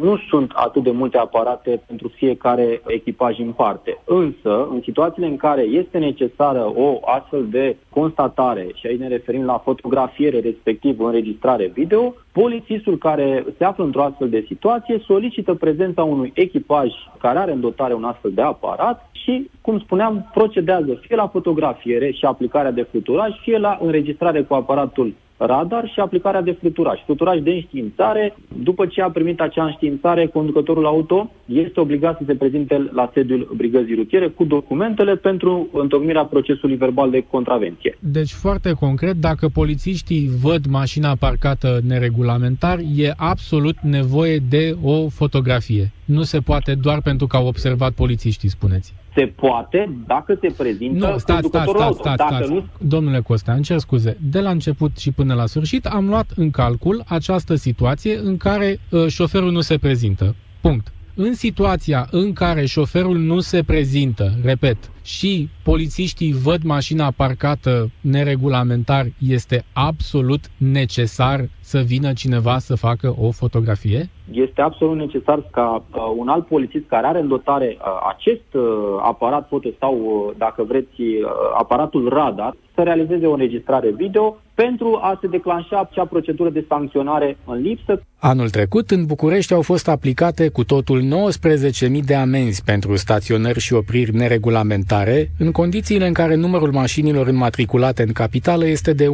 [0.00, 3.98] Nu sunt atât de multe aparate pentru fiecare echipaj în parte.
[4.04, 9.44] Însă, în situațiile în care este necesară o astfel de constatare, și aici ne referim
[9.44, 16.02] la fotografiere, respectiv înregistrare video, polițistul care se află într-o astfel de situație solicită prezența
[16.04, 21.16] unui echipaj care are în dotare un astfel de aparat și, cum spuneam, procedează fie
[21.16, 26.56] la fotografiere și aplicarea de fluturaj, fie la înregistrare cu aparatul radar și aplicarea de
[26.60, 26.98] fluturaj.
[27.04, 32.34] Fluturaj de înștiințare, după ce a primit acea înștiințare, conducătorul auto este obligat să se
[32.34, 37.98] prezinte la sediul brigăzii rutiere cu documentele pentru întocmirea procesului verbal de contravenție.
[38.00, 45.92] Deci, foarte concret, dacă polițiștii văd mașina parcată neregulamentar, e absolut nevoie de o fotografie.
[46.04, 48.94] Nu se poate doar pentru că au observat polițiștii, spuneți.
[49.16, 52.50] Se poate dacă se prezintă nu, stați, stați, stați, stați, stați.
[52.50, 52.64] Nu...
[52.78, 54.16] Domnule Costa, îmi cer scuze.
[54.20, 58.78] De la început și până la sfârșit am luat în calcul această situație în care
[58.90, 60.34] uh, șoferul nu se prezintă.
[60.60, 60.92] Punct.
[61.14, 69.04] În situația în care șoferul nu se prezintă, repet, și polițiștii văd mașina parcată neregulamentar,
[69.28, 74.08] este absolut necesar să vină cineva să facă o fotografie?
[74.30, 78.62] Este absolut necesar ca uh, un alt polițist care are în dotare uh, acest uh,
[79.02, 84.98] aparat foto sau, uh, dacă vreți, uh, aparatul radar, să realizeze o înregistrare video pentru
[85.02, 88.02] a se declanșa acea procedură de sancționare în lipsă.
[88.18, 93.74] Anul trecut, în București au fost aplicate cu totul 19.000 de amenzi pentru staționări și
[93.74, 94.95] opriri neregulamentare,
[95.38, 99.10] în condițiile în care numărul mașinilor înmatriculate în capitală este de 1,4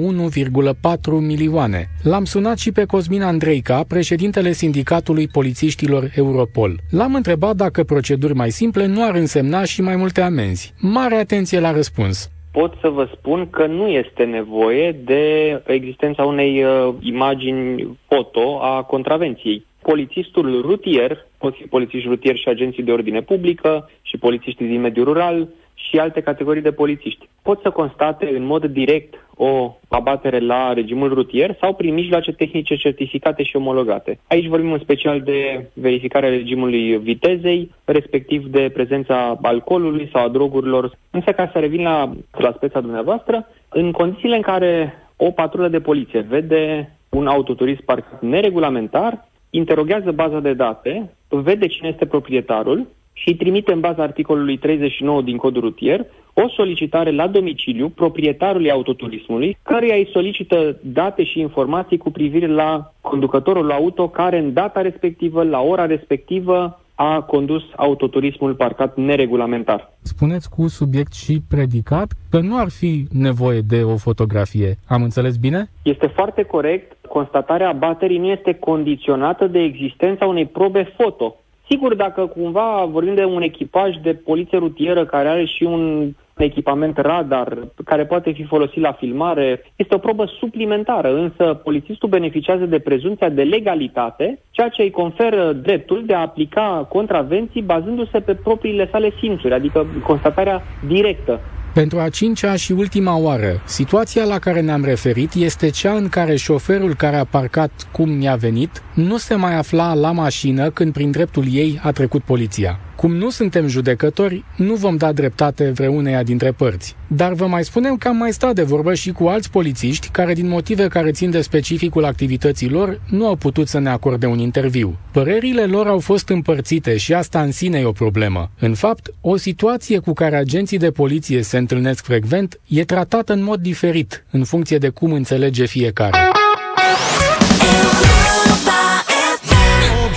[1.21, 1.87] milioane.
[2.03, 6.77] L-am sunat și pe Cosmin Andreica, președintele Sindicatului Polițiștilor Europol.
[6.91, 10.75] L-am întrebat dacă proceduri mai simple nu ar însemna și mai multe amenzi.
[10.81, 15.23] Mare atenție la răspuns pot să vă spun că nu este nevoie de
[15.67, 19.65] existența unei uh, imagini foto a contravenției.
[19.83, 25.05] Polițistul rutier, pot fi polițiști rutieri și agenții de ordine publică și polițiștii din mediul
[25.05, 25.49] rural,
[25.93, 27.29] și alte categorii de polițiști.
[27.43, 32.77] Pot să constate în mod direct o abatere la regimul rutier sau prin mijloace tehnice
[32.77, 34.19] certificate și omologate.
[34.29, 40.99] Aici vorbim în special de verificarea regimului vitezei, respectiv de prezența alcoolului sau a drogurilor.
[41.11, 45.81] Însă, ca să revin la, la speța dumneavoastră, în condițiile în care o patrulă de
[45.81, 53.35] poliție vede un autoturism parcat neregulamentar, interoghează baza de date, vede cine este proprietarul și
[53.35, 59.95] trimite în baza articolului 39 din codul rutier o solicitare la domiciliu proprietarului autoturismului, căruia
[59.95, 65.61] îi solicită date și informații cu privire la conducătorul auto care în data respectivă, la
[65.61, 69.93] ora respectivă, a condus autoturismul parcat neregulamentar.
[70.03, 74.79] Spuneți cu subiect și predicat că nu ar fi nevoie de o fotografie.
[74.89, 75.71] Am înțeles bine?
[75.83, 77.07] Este foarte corect.
[77.09, 81.37] Constatarea abaterii nu este condiționată de existența unei probe foto.
[81.73, 86.99] Sigur, dacă cumva vorbim de un echipaj de poliție rutieră care are și un echipament
[86.99, 92.79] radar care poate fi folosit la filmare, este o probă suplimentară, însă polițistul beneficiază de
[92.79, 98.89] prezumția de legalitate, ceea ce îi conferă dreptul de a aplica contravenții bazându-se pe propriile
[98.91, 101.43] sale simțuri, adică constatarea directă
[101.75, 106.37] Pentru a cincea și ultima oară, situația la care ne-am referit este cea în care
[106.37, 111.11] șoferul care a parcat cum mi-a venit nu se mai afla la mașină când prin
[111.11, 112.81] dreptul ei a trecut poliția.
[113.03, 116.97] Cum nu suntem judecători, nu vom da dreptate vreuneia dintre părți.
[117.07, 120.33] Dar vă mai spunem că am mai stat de vorbă și cu alți polițiști care,
[120.35, 124.39] din motive care țin de specificul activității lor, nu au putut să ne acorde un
[124.39, 124.99] interviu.
[125.13, 128.51] Părerile lor au fost împărțite și asta în sine e o problemă.
[128.59, 133.43] În fapt, o situație cu care agenții de poliție se întâlnesc frecvent e tratată în
[133.43, 136.19] mod diferit, în funcție de cum înțelege fiecare.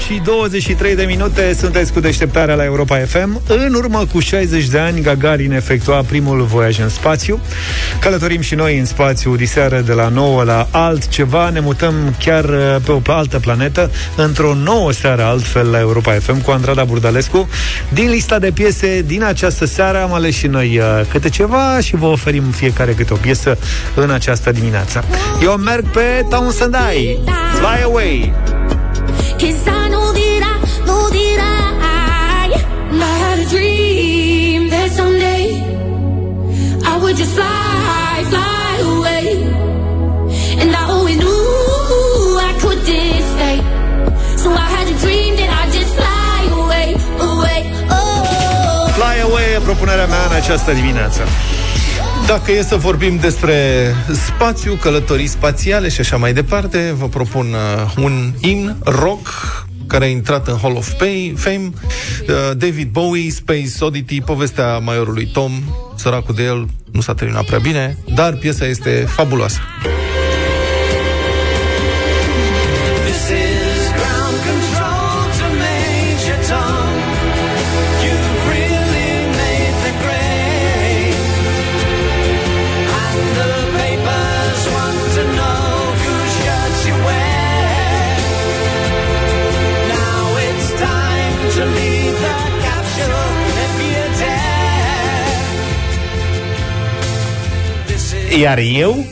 [0.05, 3.41] Și 23 de minute sunteți cu deșteptarea la Europa FM.
[3.47, 7.39] În urmă cu 60 de ani, Gagarin efectua primul voiaj în spațiu.
[7.99, 11.49] Călătorim și noi în spațiu diseară de la 9 la altceva.
[11.49, 16.41] Ne mutăm chiar uh, pe o altă planetă, într-o nouă seară altfel la Europa FM
[16.41, 17.49] cu Andrada Burdalescu.
[17.93, 21.95] Din lista de piese din această seară am ales și noi uh, câte ceva și
[21.95, 23.57] vă oferim fiecare câte o piesă
[23.95, 25.03] în această dimineață.
[25.43, 27.17] Eu merg pe Townsend Eye,
[27.59, 28.33] Fly Away.
[29.39, 30.55] Cause I know that I,
[30.87, 32.47] know that I,
[32.91, 35.45] I had a dream that someday
[36.91, 39.25] I would just fly, fly away.
[40.61, 42.85] And I always knew I couldn't
[43.33, 43.57] stay.
[44.37, 46.87] So I had a dream that I'd just fly away,
[47.29, 47.59] away,
[47.91, 48.91] oh.
[48.95, 51.21] Fly Away e propunerea mea în această dimineață.
[52.27, 53.55] Dacă e să vorbim despre
[54.13, 59.27] spațiu, călătorii spațiale și așa mai departe, vă propun uh, un imn rock
[59.87, 60.93] care a intrat în Hall of
[61.35, 65.51] Fame, uh, David Bowie, Space Oddity, povestea maiorului Tom,
[65.95, 69.59] săracul de el nu s-a terminat prea bine, dar piesa este fabuloasă.
[98.39, 99.05] Iar eu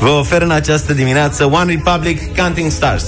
[0.00, 3.04] vă ofer în această dimineață One Republic Counting Stars.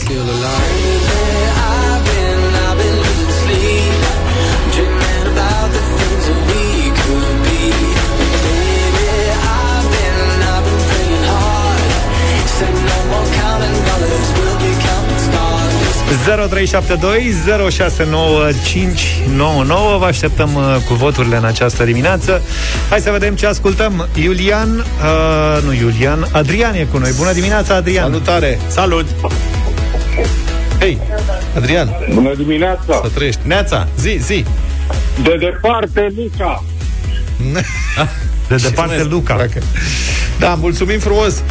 [16.27, 19.99] ...0372 069599.
[19.99, 22.43] Vă așteptăm uh, cu voturile în această dimineață.
[22.89, 24.09] Hai să vedem ce ascultăm.
[24.15, 24.85] Iulian, uh,
[25.65, 28.05] nu Iulian Adrian e cu noi, bună dimineața Adrian.
[28.05, 28.59] Salutare.
[28.69, 29.07] Salut.
[30.79, 30.99] Hei,
[31.57, 31.89] Adrian.
[32.15, 33.01] Bună dimineața.
[33.03, 33.41] Să trăiești.
[33.45, 34.45] Neața Zi, zi.
[35.23, 36.65] De departe, Luca.
[38.49, 39.47] De departe Luca.
[40.39, 41.43] Da, mulțumim frumos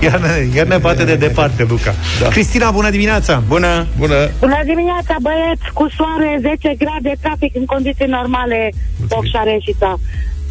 [0.00, 1.94] Iar ne, iar ne bate de departe Luca.
[2.20, 2.28] Da.
[2.28, 3.42] Cristina, bună dimineața!
[3.46, 3.86] Bună.
[3.98, 4.30] Bună.
[4.40, 8.72] Bună dimineața, băieți, cu soare, 10 grade, trafic în condiții normale,
[9.08, 9.98] Foc și Areșița.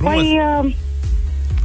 [0.03, 0.73] Păi, uh,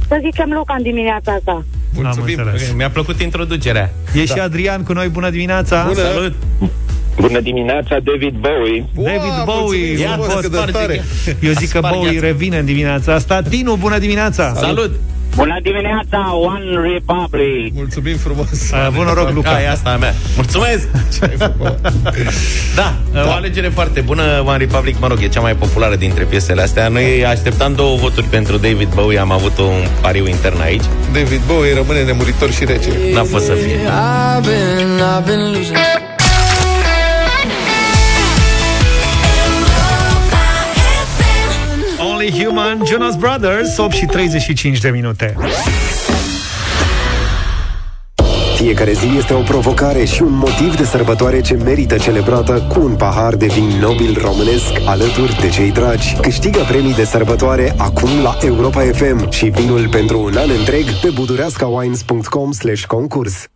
[0.07, 1.65] să zicem Luca în dimineața asta.
[1.93, 2.39] Mulțumim.
[2.39, 3.89] Ok, Mi-a plăcut introducerea.
[4.13, 5.83] E și Adrian cu noi, bună dimineața!
[5.87, 6.01] Bună.
[6.01, 6.33] Salut.
[7.19, 8.85] Bună dimineața, David Bowie.
[8.95, 11.03] David Bowie mulțumim frumos, Ia, cât de sparge- tare.
[11.47, 11.97] Eu zic că Spargeață.
[11.97, 13.41] Bowie revine în dimineața asta.
[13.41, 14.53] Tinu, bună dimineața!
[14.55, 14.91] Salut
[15.37, 17.73] Bună dimineața, One Republic!
[17.73, 18.71] Mulțumim frumos.
[18.71, 19.49] A, Bun noroc, Luca.
[19.49, 20.13] Ca e asta a mea.
[20.35, 20.87] Mulțumesc!
[22.75, 22.95] Da,
[23.25, 26.87] o alegere foarte bună One Republic, mă rog, e cea mai populară dintre piesele astea.
[26.87, 30.83] Noi așteptam două voturi pentru David Bowie Am avut un pariu intern aici.
[31.13, 32.89] David Bowie rămâne nemuritor și rece.
[33.13, 33.75] N-a fost să fie.
[33.75, 35.77] I've been, I've been losing.
[42.43, 45.35] Human, Jonas Brothers 8 și 35 de minute
[48.55, 52.95] Fiecare zi este o provocare și un motiv de sărbătoare ce merită celebrată cu un
[52.95, 56.15] pahar de vin nobil românesc alături de cei dragi.
[56.21, 61.09] Câștigă premii de sărbătoare acum la Europa FM și vinul pentru un an întreg pe
[61.13, 63.47] budureascawines.com slash concurs.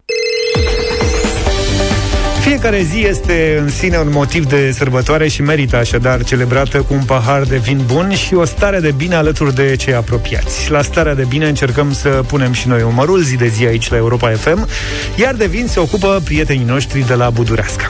[2.62, 7.04] Fiecare zi este în sine un motiv de sărbătoare și merită așadar celebrată cu un
[7.04, 10.72] pahar de vin bun și o stare de bine alături de cei apropiați.
[10.72, 13.98] La starea de bine încercăm să punem și noi umărul zi de zi aici la
[13.98, 14.68] Europa FM,
[15.16, 17.88] iar de vin se ocupă prietenii noștri de la Budureasca.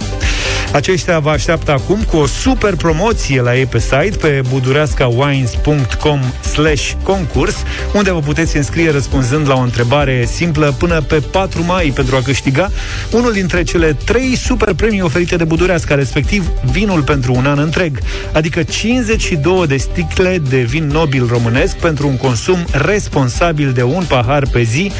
[0.73, 6.19] Aceștia vă așteaptă acum cu o super promoție la ei pe site, pe budureascawines.com
[6.53, 7.55] slash concurs,
[7.93, 12.21] unde vă puteți înscrie răspunzând la o întrebare simplă până pe 4 mai pentru a
[12.21, 12.71] câștiga
[13.11, 17.99] unul dintre cele trei super premii oferite de Budureasca, respectiv vinul pentru un an întreg,
[18.33, 24.47] adică 52 de sticle de vin nobil românesc pentru un consum responsabil de un pahar
[24.51, 24.91] pe zi,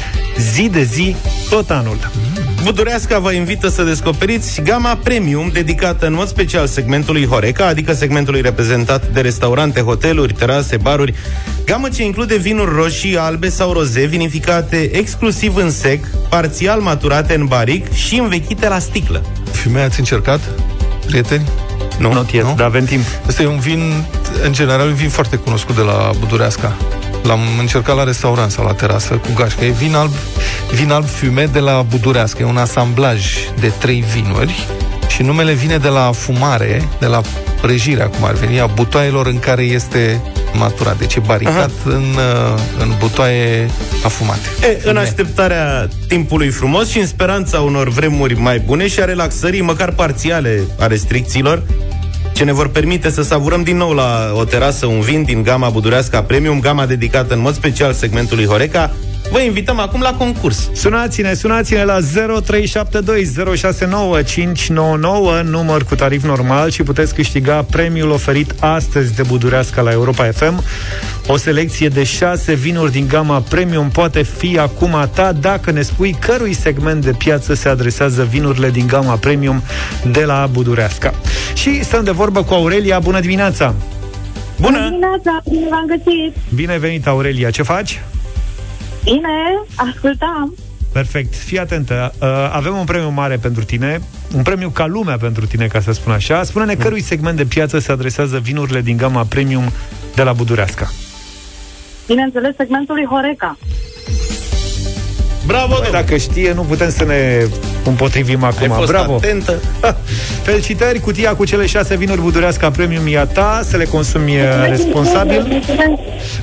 [0.54, 1.16] zi de zi,
[1.48, 2.10] tot anul.
[2.62, 8.40] Budureasca vă invită să descoperiți gama premium dedicată în mod special segmentului Horeca, adică segmentului
[8.40, 11.14] reprezentat de restaurante, hoteluri, terase, baruri,
[11.64, 17.46] gamă ce include vinuri roșii, albe sau roze, vinificate exclusiv în sec, parțial maturate în
[17.46, 19.24] baric și învechite la sticlă.
[19.50, 20.40] Fume ați încercat,
[21.06, 21.48] prieteni?
[21.98, 23.04] Nu, Not yet, dar avem timp.
[23.28, 24.04] Ăsta e un vin,
[24.44, 26.76] în general, un vin foarte cunoscut de la Budureasca.
[27.22, 29.64] L-am încercat la restaurant sau la terasă cu gașcă.
[29.64, 30.12] E vin alb,
[30.72, 32.42] vin alb fume de la Budureasca.
[32.42, 33.26] E un asamblaj
[33.60, 34.66] de trei vinuri
[35.08, 37.20] și numele vine de la fumare, de la
[37.60, 40.20] prăjirea, cum ar veni, a butoaielor în care este
[40.52, 40.98] maturat.
[40.98, 43.70] Deci e baricat în, uh, în butoaie
[44.04, 44.48] afumate.
[44.62, 49.60] E, în așteptarea timpului frumos și în speranța unor vremuri mai bune și a relaxării,
[49.60, 51.62] măcar parțiale, a restricțiilor,
[52.32, 55.68] ce ne vor permite să savurăm din nou la o terasă un vin din gama
[55.68, 58.94] budurească Premium, gama dedicată în mod special segmentului Horeca,
[59.32, 60.70] Vă invităm acum la concurs.
[60.72, 62.04] Sunați-ne, sunați-ne la 0372069599,
[65.44, 70.64] număr cu tarif normal și puteți câștiga premiul oferit astăzi de Budureasca la Europa FM.
[71.26, 75.82] O selecție de șase vinuri din gama Premium poate fi acum a ta dacă ne
[75.82, 79.62] spui cărui segment de piață se adresează vinurile din gama Premium
[80.10, 81.14] de la Budureasca.
[81.54, 82.98] Și stăm de vorbă cu Aurelia.
[82.98, 83.74] Bună dimineața!
[84.60, 86.36] Bună dimineața, bine v-am găsit!
[86.54, 87.50] Bine venit, Aurelia!
[87.50, 88.00] Ce faci?
[89.04, 90.54] Bine, ascultam.
[90.92, 91.34] Perfect.
[91.34, 92.14] Fii atentă.
[92.20, 94.00] Uh, avem un premiu mare pentru tine,
[94.34, 96.42] un premiu ca lumea pentru tine, ca să spun așa.
[96.42, 99.64] Spune-ne cărui segment de piață se adresează vinurile din gama premium
[100.14, 100.90] de la Budureasca.
[102.06, 103.58] Bineînțeles, segmentului Horeca.
[105.46, 107.46] Bravo, Băi, dacă știe, nu putem să ne
[107.84, 108.62] împotrivim acum.
[108.62, 109.14] Ai fost Bravo!
[109.14, 109.60] atentă.
[110.42, 114.44] Felicitări, cutia cu cele șase vinuri budureasca premium e a ta, să le consumi uh,
[114.68, 115.62] responsabil.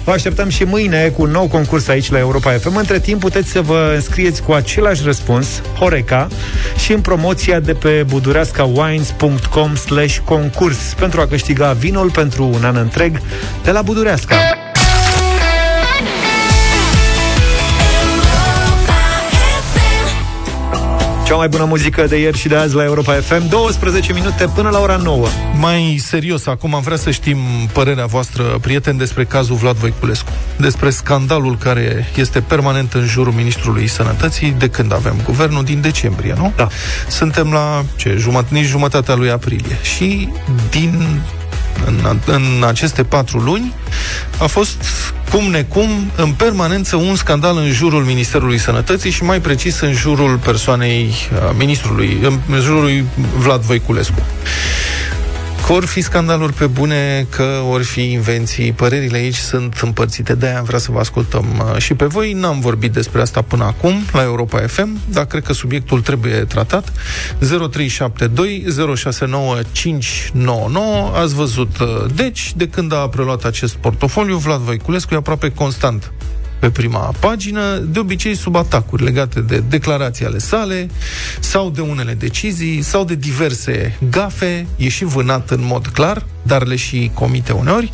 [0.04, 2.76] Vă așteptăm și mâine cu un nou concurs aici la Europa FM.
[2.76, 5.48] Între timp puteți să vă înscrieți cu același răspuns,
[5.80, 6.28] Horeca,
[6.78, 12.76] și în promoția de pe budureascawines.com slash concurs pentru a câștiga vinul pentru un an
[12.76, 13.22] întreg
[13.64, 14.36] de la Budureasca.
[21.30, 24.70] Cea mai bună muzică de ieri și de azi la Europa FM 12 minute până
[24.70, 25.28] la ora 9
[25.60, 27.38] Mai serios, acum am vrea să știm
[27.74, 30.32] părerea voastră, prieteni, despre cazul Vlad Voiculescu.
[30.58, 36.34] Despre scandalul care este permanent în jurul Ministrului Sănătății de când avem guvernul, din decembrie,
[36.38, 36.54] nu?
[36.56, 36.68] Da.
[37.08, 39.78] Suntem la, ce, jumătate, nici jumătatea lui aprilie.
[39.82, 40.30] Și
[40.70, 41.22] din
[41.86, 43.74] în, în aceste patru luni
[44.38, 44.84] a fost
[45.32, 50.38] cum necum în permanență un scandal în jurul Ministerului Sănătății și mai precis în jurul
[50.38, 51.14] persoanei
[51.48, 52.18] a, ministrului,
[52.50, 53.06] în jurul lui
[53.38, 54.22] Vlad Voiculescu.
[55.70, 60.58] Că ori fi scandaluri pe bune, că ori fi invenții, părerile aici sunt împărțite, de-aia
[60.58, 62.34] am vrea să vă ascultăm uh, și pe voi.
[62.34, 66.94] N-am vorbit despre asta până acum la Europa FM, dar cred că subiectul trebuie tratat.
[67.40, 68.66] 0372
[68.96, 75.52] 069599 Ați văzut, uh, deci, de când a preluat acest portofoliu, Vlad Voiculescu e aproape
[75.52, 76.12] constant
[76.60, 80.90] pe prima pagină, de obicei sub atacuri legate de declarații ale sale,
[81.40, 86.66] sau de unele decizii, sau de diverse gafe, e și vânat în mod clar, dar
[86.66, 87.92] le și comite uneori,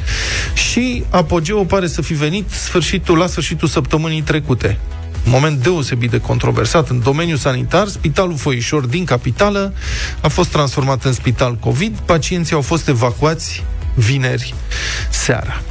[0.53, 4.77] și apogeul pare să fi venit sfârșitul, la sfârșitul săptămânii trecute.
[5.25, 9.73] Un moment deosebit de controversat în domeniul sanitar, Spitalul Foișor din capitală
[10.21, 13.63] a fost transformat în spital COVID, pacienții au fost evacuați
[13.95, 14.53] vineri
[15.09, 15.61] seara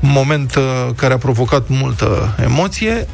[0.00, 0.62] moment uh,
[0.96, 3.06] care a provocat multă emoție.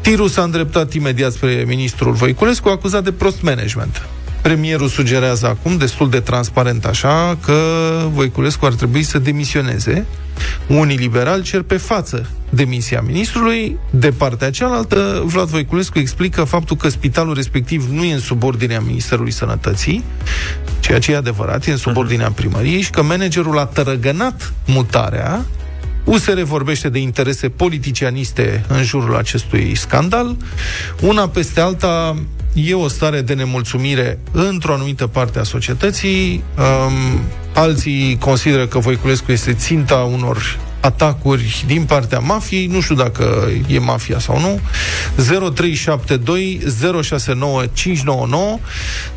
[0.00, 4.06] Tirul s-a îndreptat imediat spre ministrul Voiculescu, acuzat de prost management.
[4.42, 7.62] Premierul sugerează acum, destul de transparent așa, că
[8.12, 10.06] Voiculescu ar trebui să demisioneze.
[10.66, 13.78] Unii liberali cer pe față demisia ministrului.
[13.90, 19.30] De partea cealaltă, Vlad Voiculescu explică faptul că spitalul respectiv nu e în subordinea Ministerului
[19.30, 20.04] Sănătății,
[20.80, 25.44] ceea ce e adevărat, e în subordinea primăriei și că managerul a tărăgănat mutarea
[26.06, 30.36] USR vorbește de interese politicianiste în jurul acestui scandal.
[31.00, 32.16] Una peste alta
[32.54, 36.42] e o stare de nemulțumire într-o anumită parte a societății.
[36.58, 37.20] Um,
[37.54, 43.78] alții consideră că Voiculescu este ținta unor atacuri din partea mafiei, nu știu dacă e
[43.78, 44.60] mafia sau nu.
[45.16, 46.60] 0372
[47.02, 48.58] 069 599.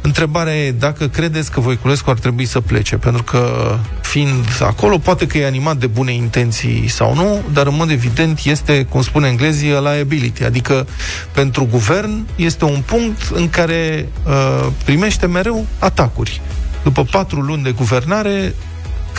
[0.02, 5.28] Întrebarea e dacă credeți că Voiculescu ar trebui să plece, pentru că fiind acolo, poate
[5.28, 9.28] că e animat de bune intenții sau nu, dar în mod evident este, cum spune
[9.28, 10.88] englezii, a liability, adică
[11.32, 16.42] pentru guvern este un punct în care uh, primește mereu atacuri.
[16.84, 18.54] După patru luni de guvernare,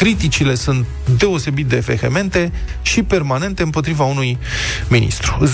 [0.01, 0.87] criticile sunt
[1.19, 4.39] deosebit de vehemente și permanente împotriva unui
[4.89, 5.39] ministru.
[5.45, 5.49] 0372069599.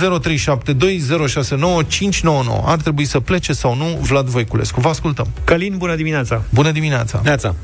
[2.64, 4.80] Ar trebui să plece sau nu Vlad Voiculescu.
[4.80, 5.26] Vă ascultăm.
[5.44, 6.42] Călin, bună dimineața!
[6.54, 7.20] Bună dimineața!
[7.24, 7.54] Neața!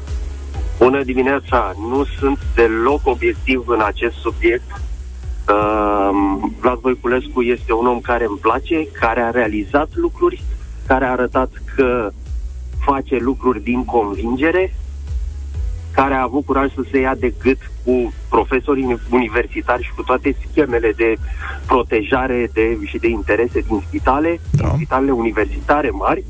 [0.79, 1.75] Bună dimineața!
[1.79, 4.81] Nu sunt deloc obiectiv în acest subiect.
[5.49, 6.11] Uh,
[6.61, 10.43] Vlad Voiculescu este un om care îmi place, care a realizat lucruri,
[10.87, 12.13] care a arătat că
[12.85, 14.75] face lucruri din convingere,
[16.03, 20.37] care a avut curaj să se ia de gât cu profesorii universitari și cu toate
[20.49, 21.15] schemele de
[21.67, 24.63] protejare de, și de interese din spitale, da.
[24.63, 26.25] din spitalele universitare mari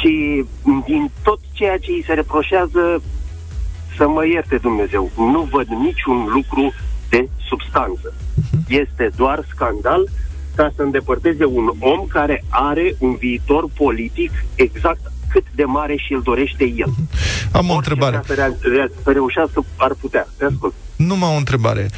[0.00, 0.44] și
[0.84, 3.02] din tot ceea ce îi se reproșează
[3.96, 5.10] să mă ierte Dumnezeu.
[5.16, 6.72] Nu văd niciun lucru
[7.08, 8.14] de substanță.
[8.68, 10.08] Este doar scandal
[10.56, 16.12] ca să îndepărteze un om care are un viitor politic exact cât de mare și
[16.12, 16.92] îl dorește el.
[17.52, 18.22] Am o întrebare.
[18.26, 20.28] Să, rea- să reușească, ar putea.
[20.36, 20.74] Te ascult.
[20.96, 21.90] Numai o întrebare.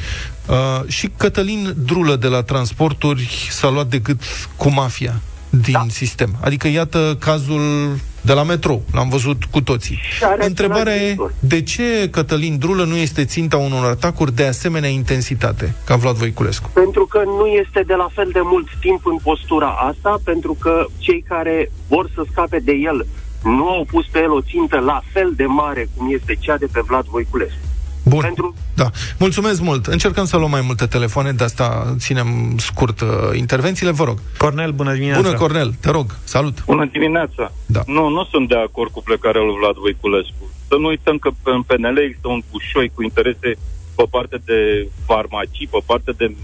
[0.47, 4.21] Uh, și Cătălin Drulă de la Transporturi s-a luat de gât
[4.55, 5.85] cu mafia din da.
[5.89, 6.35] sistem.
[6.41, 8.81] Adică, iată cazul de la metro.
[8.91, 9.99] L-am văzut cu toții.
[10.37, 15.95] Întrebarea e, de ce Cătălin Drulă nu este ținta unor atacuri de asemenea intensitate, ca
[15.95, 16.69] Vlad Voiculescu?
[16.73, 20.85] Pentru că nu este de la fel de mult timp în postura asta, pentru că
[20.97, 23.05] cei care vor să scape de el
[23.45, 26.67] nu au pus pe el o țintă la fel de mare cum este cea de
[26.71, 27.57] pe Vlad Voiculescu.
[28.03, 28.21] Bun.
[28.21, 28.55] Pentru...
[28.75, 28.89] Da.
[29.19, 29.85] Mulțumesc mult.
[29.85, 33.91] Încercăm să luăm mai multe telefoane, de asta ținem scurt uh, intervențiile.
[33.91, 34.17] Vă rog.
[34.37, 35.21] Cornel, bună dimineața.
[35.21, 35.73] Bună, Cornel.
[35.81, 36.05] Te rog.
[36.23, 36.65] Salut.
[36.65, 37.51] Bună dimineața.
[37.65, 37.81] Da.
[37.85, 40.49] Nu, nu sunt de acord cu plecarea lui Vlad Voiculescu.
[40.67, 43.55] Să nu uităm că în PNL există un bușoi cu interese
[43.95, 46.35] pe parte de farmacii, pe parte de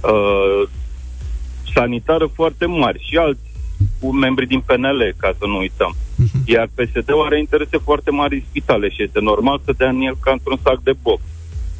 [0.00, 0.68] uh,
[1.74, 3.40] sanitară foarte mari și alți
[4.00, 5.96] cu membri din PNL, ca să nu uităm.
[6.44, 10.16] Iar PSD-ul are interese foarte mari în spitale și este normal să dea în el
[10.20, 11.20] ca într-un sac de box.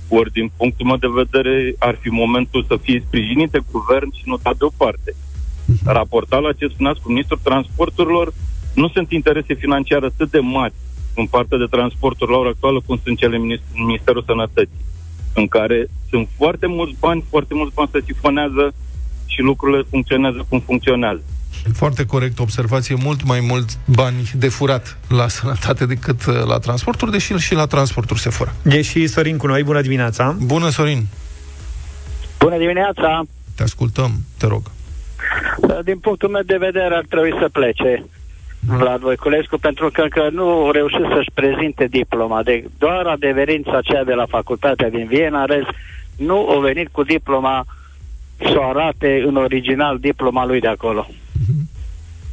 [0.09, 4.37] Ori, din punctul meu de vedere, ar fi momentul să fie sprijinite guvern și nu
[4.43, 5.15] dat deoparte.
[5.85, 8.33] Raportat la ce spuneați cu ministrul transporturilor,
[8.75, 10.73] nu sunt interese financiare atât de mari
[11.15, 14.85] în partea de transporturi la ora actuală cum sunt cele în Ministerul Sănătății,
[15.35, 18.75] în care sunt foarte mulți bani, foarte mulți bani se sifonează
[19.27, 21.23] și lucrurile funcționează cum funcționează.
[21.75, 27.11] Foarte corect observație, mult mai mult bani de furat la sănătate decât uh, la transporturi,
[27.11, 28.53] deși și la transporturi se fură.
[28.65, 30.37] E și Sorin cu noi, bună dimineața.
[30.41, 31.07] Bună, Sorin.
[32.39, 33.23] Bună dimineața.
[33.57, 34.63] Te ascultăm, te rog.
[35.85, 38.05] Din punctul meu de vedere ar trebui să plece
[38.61, 42.43] Vlad Voiculescu pentru că încă nu reușit să-și prezinte diploma.
[42.43, 45.71] De, doar adeverința aceea de la facultatea din Viena, rest,
[46.17, 47.67] nu a venit cu diploma
[48.39, 51.07] să o arate în original diploma lui de acolo.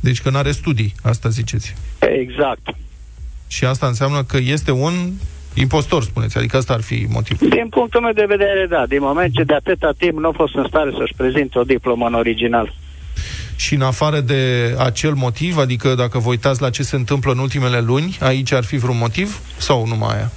[0.08, 1.76] Deci că nu are studii, asta ziceți.
[2.00, 2.66] Exact.
[3.48, 4.94] Și asta înseamnă că este un
[5.54, 7.50] impostor, spuneți, adică asta ar fi motivul.
[7.50, 8.86] Din punctul meu de vedere, da.
[8.88, 12.08] Din moment ce de atâta timp nu a fost în stare să-și prezinte o diplomă
[12.08, 12.74] în original.
[13.56, 17.38] Și în afară de acel motiv, adică dacă vă uitați la ce se întâmplă în
[17.38, 20.32] ultimele luni, aici ar fi vreun motiv sau numai aia?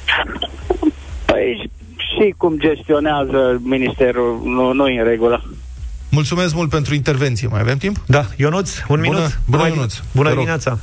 [1.25, 5.45] Păi și cum gestionează ministerul nu, nu în regulă.
[6.11, 7.49] Mulțumesc mult pentru intervenție.
[7.49, 7.97] Mai avem timp?
[8.07, 9.41] Da, Ionuț, un Bună, minut.
[9.47, 9.95] bună, Mai- Ionuț.
[10.13, 10.39] Bună Te rog.
[10.39, 10.79] dimineața.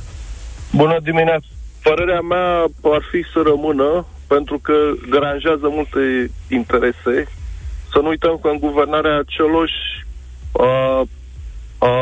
[0.72, 1.46] Bună dimineața!
[1.82, 2.48] Părerea mea
[2.96, 4.72] ar fi să rămână, pentru că
[5.10, 7.14] deranjează multe interese.
[7.92, 9.70] Să nu uităm că în guvernarea Cioloș
[10.52, 11.02] a,
[11.88, 11.92] a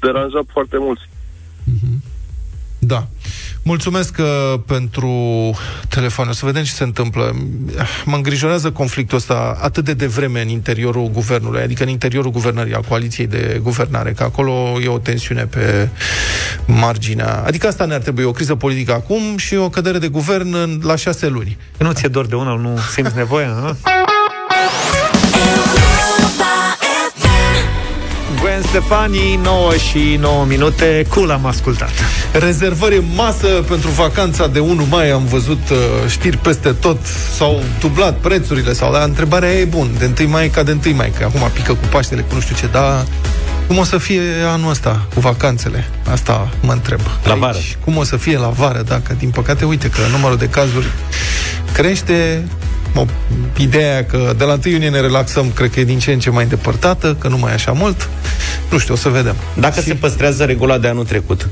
[0.00, 1.02] deranjat foarte mulți.
[2.78, 3.06] Da.
[3.62, 5.10] Mulțumesc uh, pentru
[5.88, 6.28] telefon.
[6.28, 7.34] O să vedem ce se întâmplă.
[8.04, 12.80] Mă îngrijorează conflictul ăsta atât de devreme în interiorul guvernului, adică în interiorul guvernării, a
[12.88, 15.88] coaliției de guvernare, că acolo e o tensiune pe
[16.66, 17.42] marginea...
[17.46, 20.96] Adică asta ne-ar trebui, o criză politică acum și o cădere de guvern în- la
[20.96, 21.56] șase luni.
[21.78, 23.50] Nu ți-e dor de una, nu simți nevoia?
[23.64, 23.76] A?
[28.40, 31.90] Gwen Stefani, 9 și 9 minute, cool am ascultat.
[32.32, 35.76] Rezervări în masă pentru vacanța de 1 mai, am văzut uh,
[36.08, 36.98] știri peste tot,
[37.36, 41.12] s-au dublat prețurile, sau dar întrebarea e bun, de 1 mai ca de 1 mai,
[41.18, 43.04] că acum pică cu Paștele, cu nu știu ce, dar
[43.66, 45.88] cum o să fie anul ăsta cu vacanțele?
[46.10, 47.00] Asta mă întreb.
[47.24, 47.58] La vară.
[47.84, 50.86] Cum o să fie la vară, dacă, din păcate, uite că numărul de cazuri
[51.72, 52.44] crește,
[52.94, 53.04] o,
[53.56, 56.18] ideea aia că de la 1 iunie ne relaxăm, cred că e din ce în
[56.18, 58.08] ce mai îndepărtată, că nu mai e așa mult.
[58.70, 59.36] Nu știu, o să vedem.
[59.54, 59.86] Dacă și...
[59.86, 61.48] se păstrează regula de anul trecut,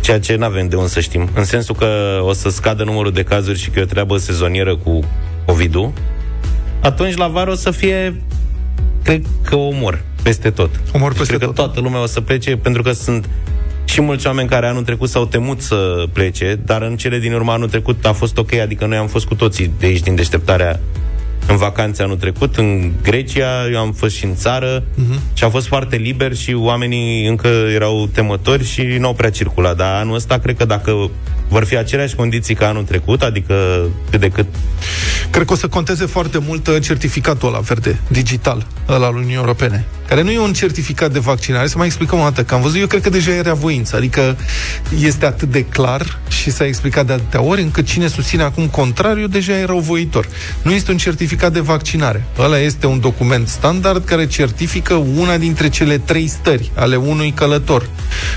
[0.00, 3.12] ceea ce nu avem de unde să știm, în sensul că o să scadă numărul
[3.12, 5.00] de cazuri și că e o treabă sezonieră cu
[5.46, 5.92] COVID-ul,
[6.80, 8.22] atunci la vară o să fie,
[9.02, 10.70] cred că omor peste tot.
[10.92, 11.48] Omor peste cred tot.
[11.48, 13.28] că toată lumea o să plece pentru că sunt
[13.88, 17.52] și mulți oameni care anul trecut s-au temut să plece, dar în cele din urmă
[17.52, 20.80] anul trecut a fost ok, adică noi am fost cu toții de aici din deșteptarea
[21.46, 25.34] în vacanțe anul trecut, în Grecia, eu am fost și în țară uh-huh.
[25.34, 29.76] și a fost foarte liber și oamenii încă erau temători și nu au prea circulat.
[29.76, 31.10] Dar anul ăsta, cred că dacă
[31.48, 33.54] vor fi aceleași condiții ca anul trecut, adică
[34.10, 34.46] cât de cât...
[35.30, 39.36] Cred că o să conteze foarte mult uh, certificatul ăla verde, digital, ăla al Uniunii
[39.36, 41.66] Europene, care nu e un certificat de vaccinare.
[41.66, 44.36] Să mai explicăm o dată, că am văzut, eu cred că deja era voință, adică
[45.00, 49.26] este atât de clar și s-a explicat de atâtea ori, încât cine susține acum contrariu
[49.26, 50.28] deja era voitor.
[50.62, 52.24] Nu este un certificat de vaccinare.
[52.38, 57.88] Ăla este un document standard care certifică una dintre cele trei stări ale unui călător.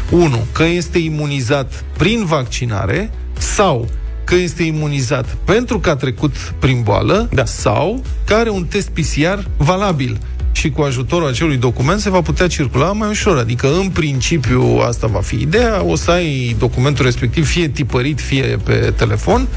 [0.10, 0.46] 1.
[0.52, 3.90] Că este imunizat prin vaccinare sau
[4.32, 7.46] că este imunizat pentru că a trecut prin boală da.
[7.46, 10.18] sau că are un test PCR valabil
[10.52, 13.38] și cu ajutorul acelui document se va putea circula mai ușor.
[13.38, 18.58] Adică, în principiu, asta va fi ideea, o să ai documentul respectiv fie tipărit, fie
[18.64, 19.48] pe telefon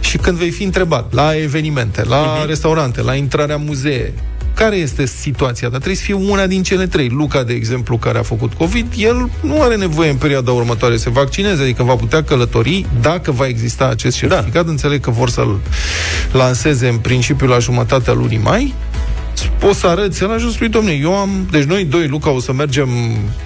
[0.00, 2.46] și când vei fi întrebat la evenimente, la uh-huh.
[2.46, 4.12] restaurante, la intrarea muzee,
[4.56, 7.08] care este situația, dar trebuie să fie una din cele trei.
[7.08, 11.02] Luca, de exemplu, care a făcut COVID, el nu are nevoie în perioada următoare să
[11.02, 14.64] se vaccineze, adică va putea călători dacă va exista acest certificat.
[14.64, 14.70] Da.
[14.70, 15.60] Înțeleg că vor să-l
[16.32, 18.74] lanseze în principiu la jumătatea lunii mai
[19.58, 22.52] poți să arăți în ajuns lui domne, eu am, deci noi doi, Luca, o să
[22.52, 22.88] mergem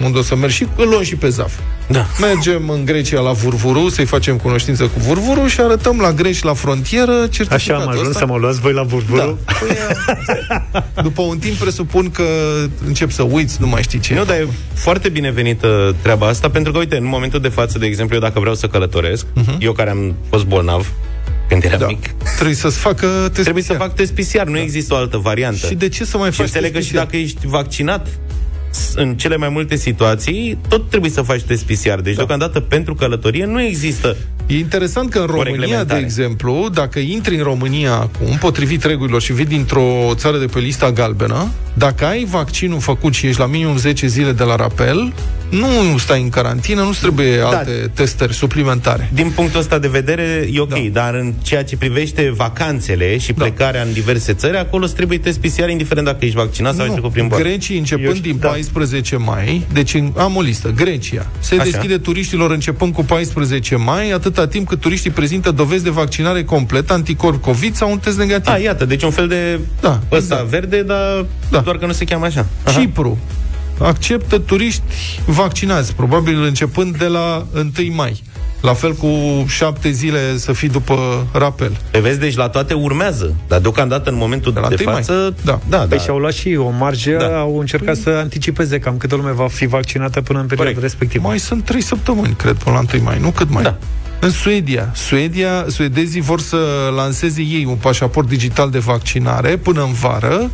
[0.03, 1.51] unde o să merg și îl luăm și pe Zaf.
[1.87, 2.05] Da.
[2.19, 6.53] Mergem în Grecia la Vurvuru, să-i facem cunoștință cu Vurvuru și arătăm la greci la
[6.53, 8.19] frontieră certificatul Așa am ajuns ăsta.
[8.19, 9.37] să mă luați voi la Vurvuru?
[9.45, 9.53] Da.
[9.59, 9.77] Păi,
[11.03, 12.23] După un timp presupun că
[12.85, 14.13] încep să uiți, nu mai știi ce.
[14.13, 17.85] Nu, dar e foarte binevenită treaba asta, pentru că, uite, în momentul de față, de
[17.85, 19.57] exemplu, eu dacă vreau să călătoresc, uh-huh.
[19.59, 20.87] eu care am fost bolnav,
[21.51, 21.85] când eram Da.
[21.87, 23.79] mic, Trebuie să-ți facă test trebuie să PCR.
[23.79, 25.67] fac test PCR, nu există o altă variantă.
[25.67, 27.03] Și de ce să mai Și faci înțeleg că test și PCR?
[27.03, 28.07] dacă ești vaccinat,
[28.69, 31.71] s- în cele mai multe situații, tot trebuie să faci test PCR.
[31.99, 32.11] Deci, da.
[32.11, 34.15] deocamdată, pentru călătorie nu există
[34.47, 36.01] E interesant că în România, de reglementare.
[36.01, 40.91] exemplu, dacă intri în România acum, potrivit regulilor și vii dintr-o țară de pe lista
[40.91, 45.13] galbenă, dacă ai vaccinul făcut și ești la minimum 10 zile de la rapel,
[45.51, 47.47] nu stai în carantină, nu trebuie Da.
[47.47, 49.09] alte testări suplimentare.
[49.13, 50.77] Din punctul ăsta de vedere, e ok, da.
[50.91, 55.39] dar în ceea ce privește vacanțele și plecarea în diverse țări, acolo îți trebuie test
[55.39, 57.43] PCR, indiferent dacă ești vaccinat sau ai trecut prin boală.
[57.43, 58.47] Grecii începând Eu știu, din da.
[58.47, 61.63] 14 mai, deci în- am o listă, Grecia, se Așa.
[61.63, 66.93] deschide turiștilor începând cu 14 mai, atâta timp cât turiștii prezintă dovezi de vaccinare completă,
[66.93, 68.53] anticorp COVID sau un test negativ.
[68.53, 70.45] A, iată, deci un fel de Da, ăsta exact.
[70.49, 71.59] verde, dar Da.
[71.59, 72.45] doar că nu se cheamă așa.
[72.79, 73.17] Cipru
[73.83, 74.81] acceptă turiști
[75.25, 78.23] vaccinați, probabil începând de la 1 mai.
[78.61, 79.07] La fel cu
[79.47, 81.77] șapte zile să fii după rapel.
[81.91, 83.35] Pe vezi, deci la toate urmează.
[83.47, 84.93] Dar deocamdată, în momentul de, la de 1 mai.
[85.03, 85.35] față...
[85.43, 85.59] Da.
[85.69, 86.03] da, Păi da.
[86.03, 87.39] și-au luat și o marjă, Da.
[87.39, 91.27] au încercat să anticipeze cam câtă lume va fi vaccinată până în perioada respectivă.
[91.27, 93.63] Mai sunt trei săptămâni, cred, până la 1 mai, nu cât mai.
[93.63, 93.77] Da.
[94.23, 96.57] În Suedia, Suedia, suedezii vor să
[96.95, 100.51] lanseze ei un pașaport digital de vaccinare până în vară,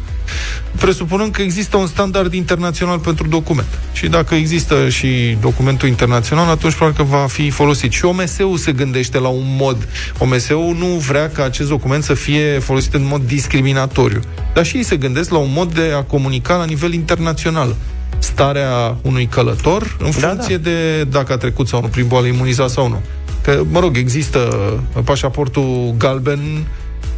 [0.79, 3.67] presupunând că există un standard internațional pentru document.
[3.93, 7.91] Și dacă există și documentul internațional, atunci probabil că va fi folosit.
[7.91, 9.87] Și OMS-ul se gândește la un mod.
[10.17, 14.19] OMS-ul nu vrea ca acest document să fie folosit în mod discriminatoriu.
[14.53, 17.75] Dar și ei se gândesc la un mod de a comunica la nivel internațional
[18.19, 20.69] starea unui călător în funcție da, da.
[20.69, 23.01] de dacă a trecut sau nu prin boală imunizat sau nu.
[23.47, 24.39] Că, mă rog, există
[25.03, 26.39] pașaportul galben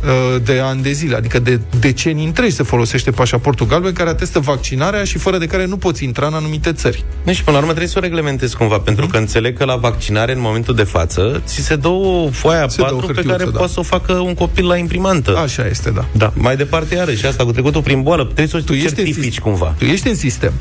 [0.04, 4.40] uh, de ani de zile, adică de decenii întregi se folosește pașaportul galben care atestă
[4.40, 7.04] vaccinarea și fără de care nu poți intra în anumite țări.
[7.24, 9.12] Deci, până la urmă, trebuie să o reglementezi cumva, pentru Mhm.
[9.14, 12.82] că înțeleg că la vaccinare, în momentul de față, ți se dă o foaie Se
[12.82, 13.58] dă o A4 pe hârtiuță, care da.
[13.58, 15.38] poate să o facă un copil la imprimantă.
[15.38, 16.06] Așa este, da.
[16.12, 16.34] Da.
[16.36, 19.34] Mai departe, iarăși, asta cu trecutul prin boală, trebuie să o Tu ești în certifici
[19.34, 19.76] sis- cumva.
[19.78, 20.54] Tu ești în sistem.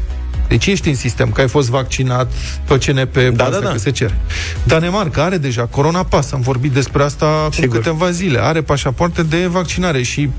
[0.49, 2.33] Deci ești în sistem, că ai fost vaccinat
[2.65, 3.71] pe CNP, da, da, da.
[3.71, 4.19] că se cere.
[4.63, 7.77] Danemarca are deja Corona Pass, am vorbit despre asta acum Sigur.
[7.77, 8.39] câteva zile.
[8.43, 10.31] Are pașapoarte de vaccinare și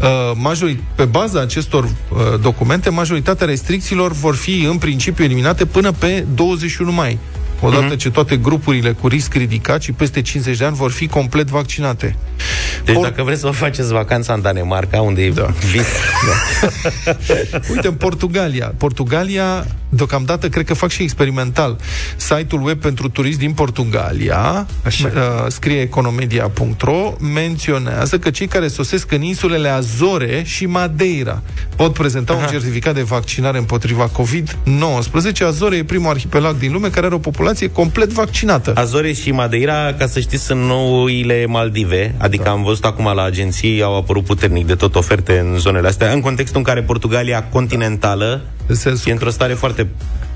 [0.00, 5.92] uh, majori, pe baza acestor uh, documente, majoritatea restricțiilor vor fi în principiu eliminate până
[5.92, 7.18] pe 21 mai.
[7.60, 7.96] Odată Mhm.
[7.96, 12.16] ce toate grupurile cu risc ridicat și peste 50 de ani vor fi complet vaccinate.
[12.84, 15.46] Deci dacă vreți să vă faceți vacanța în Danemarca, unde e da.
[15.70, 15.86] vis...
[17.72, 18.72] Uite, în Portugalia.
[18.76, 21.76] Portugalia, deocamdată, cred că fac și experimental.
[22.16, 25.10] Site-ul web pentru turiști din Portugalia, Așa.
[25.14, 31.42] Uh, scrie economedia.ro, menționează că cei care sosesc în insulele Azore și Madeira
[31.76, 32.42] pot prezenta Aha.
[32.42, 35.44] un certificat de vaccinare împotriva COVID-19.
[35.46, 38.72] Azore e primul arhipelag din lume care are o populație complet vaccinată.
[38.74, 42.50] Azore și Madeira, ca să știți, sunt noile Maldive, adică da.
[42.50, 46.20] am văzut acum la agenții, au apărut puternic de tot oferte în zonele astea, în
[46.20, 48.42] contextul în care Portugalia continentală
[48.82, 48.90] da.
[49.04, 49.86] e într-o stare foarte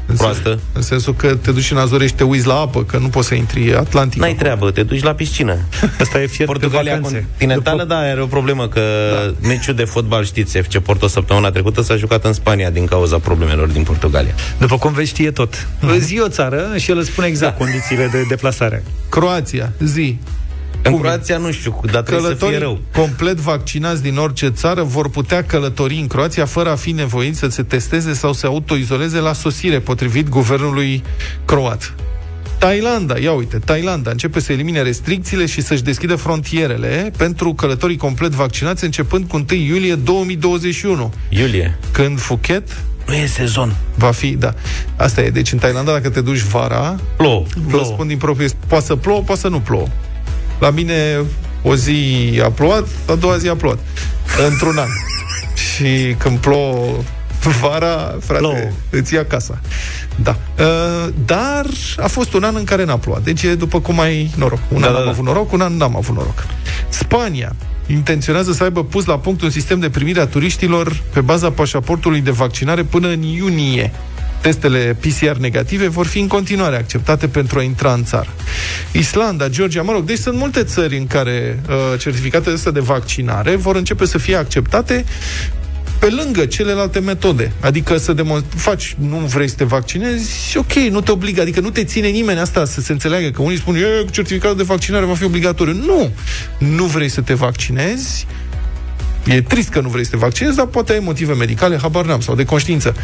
[0.06, 0.48] în proastă.
[0.48, 3.08] Sens, în sensul că te duci în Azore și te uiți la apă, că nu
[3.08, 4.20] poți să intri Atlantic.
[4.20, 5.56] N-ai treabă, te duci la piscină.
[6.00, 8.80] Asta e fiert Portugalia continentală, da, are o problemă că
[9.14, 9.48] da.
[9.48, 13.68] meciul de fotbal, știți, FC Porto săptămâna trecută s-a jucat în Spania din cauza problemelor
[13.68, 14.34] din Portugalia.
[14.58, 15.66] După cum vezi, știe tot.
[15.66, 15.98] Mm-hmm.
[15.98, 17.64] Zi o țară și el îți spune exact da.
[17.64, 18.84] condițiile de deplasare.
[19.08, 20.18] Croația, zi.
[20.82, 22.80] În Croația nu știu, dar trebuie să fie rău.
[22.94, 27.48] complet vaccinați din orice țară vor putea călători în Croația fără a fi nevoiți să
[27.48, 31.02] se testeze sau să autoizoleze la sosire, potrivit guvernului
[31.44, 31.94] croat.
[32.58, 38.30] Thailanda, ia uite, Thailanda începe să elimine restricțiile și să-și deschidă frontierele pentru călătorii complet
[38.30, 41.12] vaccinați începând cu 1 iulie 2021.
[41.28, 41.78] Iulie.
[41.90, 43.74] Când Phuket nu e sezon.
[43.94, 44.54] Va fi, da.
[44.96, 45.30] Asta e.
[45.30, 47.44] Deci în Thailanda, dacă te duci vara, plouă.
[47.66, 49.86] Vă spun din proprie, poate să plouă, poate să nu plouă.
[50.62, 51.24] La mine
[51.62, 53.78] o zi a plouat, a doua zi a plouat.
[54.48, 54.88] Într-un an.
[55.54, 57.02] Și când plouă
[57.60, 58.70] vara, frate, plouă.
[58.90, 59.60] îți ia casa.
[60.22, 60.36] Da.
[60.58, 63.22] Uh, dar a fost un an în care n-a plouat.
[63.22, 64.58] Deci e după cum ai noroc.
[64.68, 65.10] Un da, an da, am da.
[65.10, 66.46] avut noroc, un an n-am avut noroc.
[66.88, 67.54] Spania
[67.86, 72.20] intenționează să aibă pus la punct un sistem de primire a turiștilor pe baza pașaportului
[72.20, 73.92] de vaccinare până în iunie
[74.42, 78.28] testele PCR negative vor fi în continuare acceptate pentru a intra în țară.
[78.92, 83.56] Islanda, Georgia, mă rog, deci sunt multe țări în care uh, certificatele astea de vaccinare
[83.56, 85.04] vor începe să fie acceptate
[86.02, 87.52] pe lângă celelalte metode.
[87.60, 91.70] Adică să demon- faci, nu vrei să te vaccinezi, ok, nu te obligă, adică nu
[91.70, 93.76] te ține nimeni asta să se înțeleagă că unii spun,
[94.10, 95.72] certificatul de vaccinare va fi obligatoriu.
[95.72, 96.10] Nu!
[96.58, 98.26] Nu vrei să te vaccinezi,
[99.26, 102.20] E trist că nu vrei să te vaccinezi, dar poate ai motive medicale, habar n-am,
[102.20, 102.94] sau de conștiință.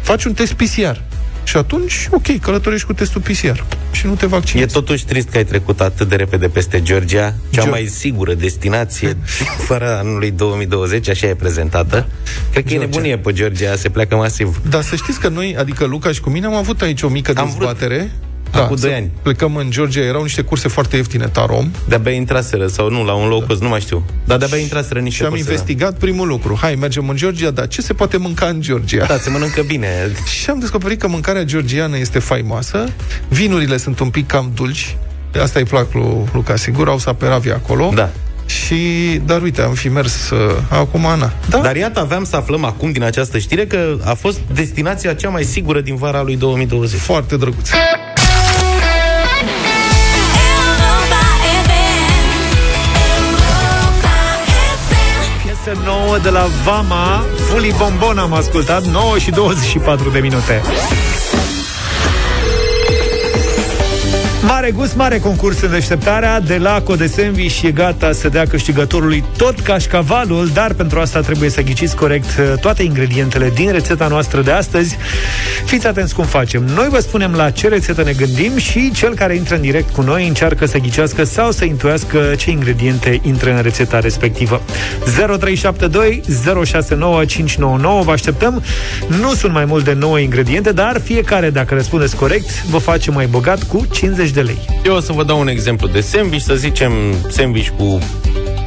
[0.00, 0.96] Faci un test PCR.
[1.44, 3.62] Și atunci, ok, călătorești cu testul PCR
[3.92, 4.68] și nu te vaccinezi.
[4.68, 8.34] E totuși trist că ai trecut atât de repede peste Georgia, cea Ge- mai sigură
[8.34, 9.16] destinație
[9.68, 12.06] fără anului 2020, așa e prezentată.
[12.50, 12.84] Cred că Georgia.
[12.84, 14.60] e nebunie pe Georgia, se pleacă masiv.
[14.68, 17.32] Dar să știți că noi, adică Luca și cu mine, am avut aici o mică
[17.36, 17.96] am dezbatere.
[17.96, 18.10] Vrut
[18.52, 19.10] da, cu 2 ani.
[19.22, 21.70] Plecăm în Georgia, erau niște curse foarte ieftine, Tarom.
[21.88, 23.64] De-abia intraseră, sau nu, la un low cost, da.
[23.64, 24.04] nu mai știu.
[24.24, 25.96] Dar de-abia intraseră niște Și am curse, investigat da.
[26.00, 26.58] primul lucru.
[26.60, 29.04] Hai, mergem în Georgia, dar ce se poate mânca în Georgia?
[29.04, 29.88] Da, se mănâncă bine.
[30.40, 32.88] și am descoperit că mâncarea georgiană este faimoasă,
[33.28, 34.96] vinurile sunt un pic cam dulci,
[35.42, 37.90] asta îi plac lui Luca, sigur, au saperavi acolo.
[37.94, 38.10] Da.
[38.46, 38.76] Și,
[39.24, 40.38] dar uite, am fi mers uh,
[40.68, 41.32] acum, Ana.
[41.48, 41.58] Da?
[41.58, 45.42] Dar iată, aveam să aflăm acum din această știre că a fost destinația cea mai
[45.42, 47.00] sigură din vara lui 2020.
[47.00, 47.70] Foarte drăguț.
[56.12, 57.24] Nouă de la Vama.
[57.36, 58.84] Fully Bombon am ascultat.
[58.84, 60.62] 9 și 24 de minute
[64.46, 69.24] Mare gust, mare concurs în deșteptarea De la Codesenvi și e gata să dea câștigătorului
[69.36, 74.40] tot cașcavalul Dar pentru asta trebuie să ghiciți corect uh, toate ingredientele din rețeta noastră
[74.40, 74.96] de astăzi.
[75.64, 76.64] Fiți atenți cum facem.
[76.74, 80.02] Noi vă spunem la ce rețetă ne gândim Și cel care intră în direct cu
[80.02, 84.60] noi încearcă să ghicească Sau să intuiască ce ingrediente intră în rețeta respectivă.
[85.38, 86.22] 0372
[86.64, 88.62] 069599 Vă așteptăm.
[89.20, 93.26] Nu sunt mai mult de 9 ingrediente Dar fiecare, dacă răspundeți corect Vă face mai
[93.26, 94.58] bogat cu 50 de lei.
[94.84, 96.92] Eu o să vă dau un exemplu de sandwich, să zicem
[97.28, 97.98] sandwich cu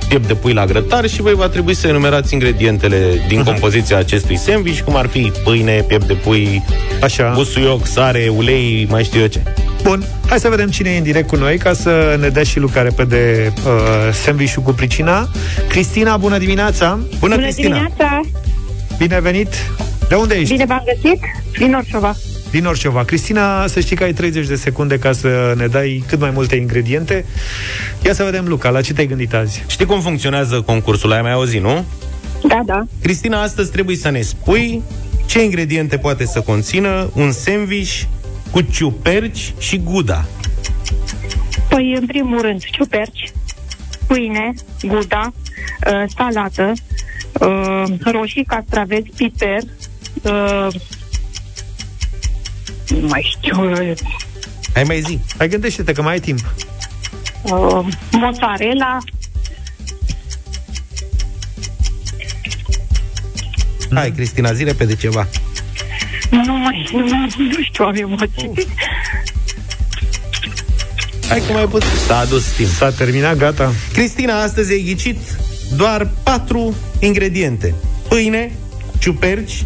[0.08, 3.46] piept de pui la grătar și voi va trebui să enumerați ingredientele din uh-huh.
[3.46, 6.64] compoziția acestui sandwich, cum ar fi pâine, piept de pui,
[7.02, 7.32] Așa.
[7.36, 9.42] busuioc, sare, ulei, mai știu eu ce.
[9.84, 12.60] Bun, hai să vedem cine e în direct cu noi ca să ne dea și
[12.60, 15.30] Luca repede uh, sandwich cu pricina.
[15.68, 17.00] Cristina, bună dimineața!
[17.00, 17.68] Bună, bună Cristina!
[17.68, 18.22] dimineața!
[18.98, 19.54] Bine venit!
[20.10, 20.54] De unde ești?
[20.54, 21.20] Bine v-am găsit,
[21.58, 22.16] din Orșova
[22.56, 23.04] din Orșova.
[23.04, 26.56] Cristina, să știi că ai 30 de secunde ca să ne dai cât mai multe
[26.56, 27.26] ingrediente.
[28.06, 29.64] Ia să vedem, Luca, la ce te-ai gândit azi?
[29.68, 31.12] Știi cum funcționează concursul?
[31.12, 31.86] Ai mai auzit, nu?
[32.48, 32.84] Da, da.
[33.02, 34.82] Cristina, astăzi trebuie să ne spui
[35.26, 38.02] ce ingrediente poate să conțină un sandwich
[38.52, 40.26] cu ciuperci și guda.
[41.70, 43.32] Păi, în primul rând, ciuperci,
[44.08, 45.34] pâine, guda,
[45.88, 46.72] uh, salată,
[47.40, 49.62] uh, roșii, castraveți, piper,
[50.22, 50.68] uh,
[52.88, 53.74] nu mai știu.
[54.74, 55.20] Hai mai zi.
[55.38, 56.54] Hai gândește-te că mai ai timp.
[57.44, 58.98] Uh, mozzarella.
[63.94, 65.28] Hai, Cristina, zi repede ceva.
[66.32, 67.00] Nu mai, nu,
[67.38, 68.48] nu știu, am emoții.
[68.48, 68.58] Uh.
[71.28, 71.90] Hai că mai puțin.
[72.06, 72.70] S-a adus timp.
[72.70, 73.74] S-a terminat, gata.
[73.94, 75.18] Cristina, astăzi ai ghicit
[75.76, 77.74] doar patru ingrediente.
[78.08, 78.52] Pâine,
[79.00, 79.66] ciuperci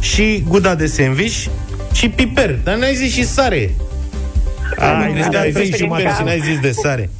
[0.00, 1.46] și guda de sandwich
[1.96, 2.58] și piper.
[2.62, 3.74] Dar n-ai zis și sare.
[4.78, 7.10] Ai, Cristina, ai zis ciuperci și n-ai zis de sare.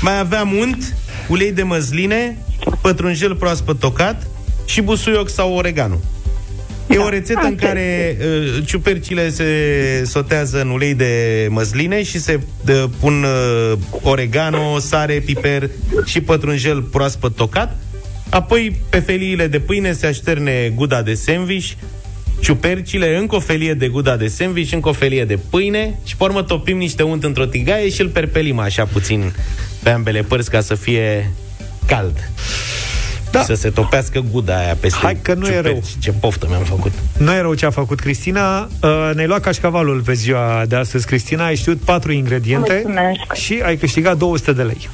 [0.00, 0.96] Mai aveam unt,
[1.28, 2.38] ulei de măsline,
[2.80, 4.26] pătrunjel proaspăt tocat
[4.64, 6.00] și busuioc sau oregano.
[6.88, 9.44] E o rețetă în care uh, ciupercile se
[10.04, 15.70] sotează în ulei de măsline și se uh, pun uh, oregano, sare, piper
[16.04, 17.76] și pătrunjel proaspăt tocat.
[18.28, 21.72] Apoi, pe feliile de pâine se așterne guda de sandwich,
[22.40, 26.24] ciupercile, încă o felie de guda de sandwich, încă o felie de pâine și pe
[26.24, 29.32] urmă topim niște unt într-o tigaie și îl perpelim așa puțin
[29.82, 31.30] pe ambele părți ca să fie
[31.86, 32.30] cald.
[33.30, 33.42] Da.
[33.42, 35.64] Să se topească guda aia peste Hai că nu e ciuperci.
[35.72, 35.82] rău.
[35.98, 36.92] Ce poftă mi-am făcut.
[37.18, 38.68] Nu e rău ce a făcut Cristina.
[38.82, 41.44] Uh, Ne-ai luat cașcavalul pe ziua de astăzi, Cristina.
[41.44, 43.32] Ai știut patru ingrediente Mulțumesc.
[43.34, 44.88] și ai câștigat 200 de lei.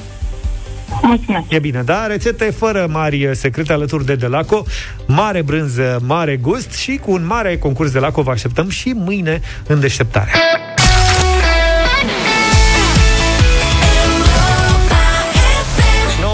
[1.03, 1.45] Mulțumesc.
[1.49, 2.07] E bine, da?
[2.07, 4.65] Rețete fără mari secrete alături de Delaco,
[5.07, 9.81] mare brânză, mare gust și cu un mare concurs Delaco vă așteptăm și mâine în
[9.81, 10.31] deșteptare.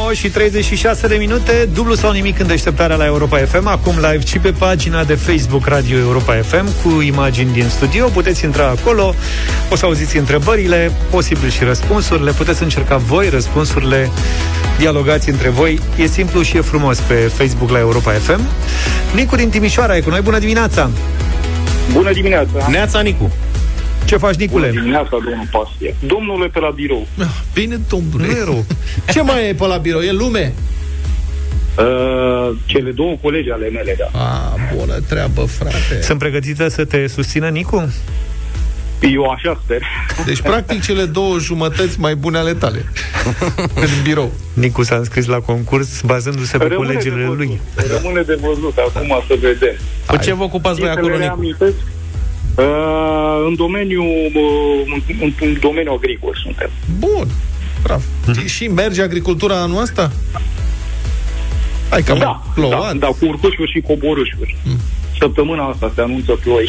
[0.09, 4.26] 9 și 36 de minute, dublu sau nimic în deșteptarea la Europa FM, acum live
[4.26, 8.09] și pe pagina de Facebook Radio Europa FM cu imagini din studio.
[8.09, 9.14] Puteți intra acolo,
[9.70, 14.11] o să auziți întrebările, posibil și răspunsurile, puteți încerca voi răspunsurile,
[14.78, 15.80] dialogați între voi.
[15.96, 18.40] E simplu și e frumos pe Facebook la Europa FM.
[19.14, 20.90] Nicu din Timișoara e cu noi, bună dimineața!
[21.92, 22.68] Bună dimineața!
[22.70, 23.30] Neața, Nicu!
[24.09, 24.66] Ce faci, Nicule?
[24.66, 25.94] Bună dimineața, domnul Pastie.
[26.06, 27.06] Domnule pe la birou.
[27.54, 28.26] Bine, domnule.
[28.26, 28.64] Nu e rău.
[29.12, 30.00] Ce mai e pe la birou?
[30.00, 30.52] E lume?
[31.78, 34.18] Uh, cele două colegi ale mele, da.
[34.18, 36.02] A, bună treabă, frate.
[36.02, 37.92] Sunt pregătită să te susțină, Nicu?
[39.00, 39.82] Eu așa sper.
[40.24, 42.84] Deci, practic, cele două jumătăți mai bune ale tale.
[43.84, 44.32] în birou.
[44.52, 47.36] Nicu s-a înscris la concurs bazându-se pe Rămâne colegele de văzut.
[47.36, 47.61] lui.
[48.00, 49.74] Rămâne de văzut, acum să vedem.
[50.06, 51.74] Cu ce vă ocupați voi Și să acolo, le Nicu?
[52.59, 56.70] Reamintesc, Uh, în domeniul uh, în, în, în domeniul agricol suntem.
[56.98, 57.28] Bun.
[57.82, 58.02] Bravo.
[58.26, 58.46] Mhm.
[58.46, 60.12] Și merge agricultura anul ăsta?
[61.90, 62.92] Hai că Da, da, plouat.
[62.92, 64.56] da, da, cu urcușuri și coborâșuri.
[64.64, 64.78] Mm.
[65.18, 66.68] Săptămâna asta se anunță ploi.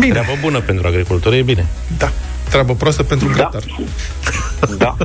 [0.00, 0.12] Bine.
[0.12, 1.66] Treabă bună pentru agricultură, e bine.
[1.98, 2.12] Da.
[2.50, 3.34] Treabă proastă pentru da.
[3.34, 3.62] grătar.
[4.78, 4.96] Da,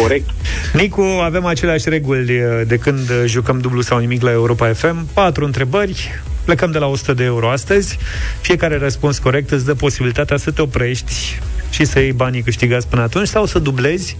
[0.00, 0.30] corect.
[0.72, 5.06] Nicu, avem aceleași reguli uh, de când uh, jucăm dublu sau nimic la Europa FM.
[5.12, 7.98] Patru întrebări, plecăm de la 100 de euro astăzi.
[8.40, 11.38] Fiecare răspuns corect îți dă posibilitatea să te oprești
[11.70, 14.16] și să iei banii câștigați până atunci sau să dublezi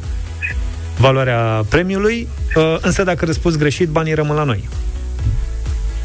[0.99, 4.69] valoarea premiului, uh, însă dacă răspunzi greșit, banii rămân la noi.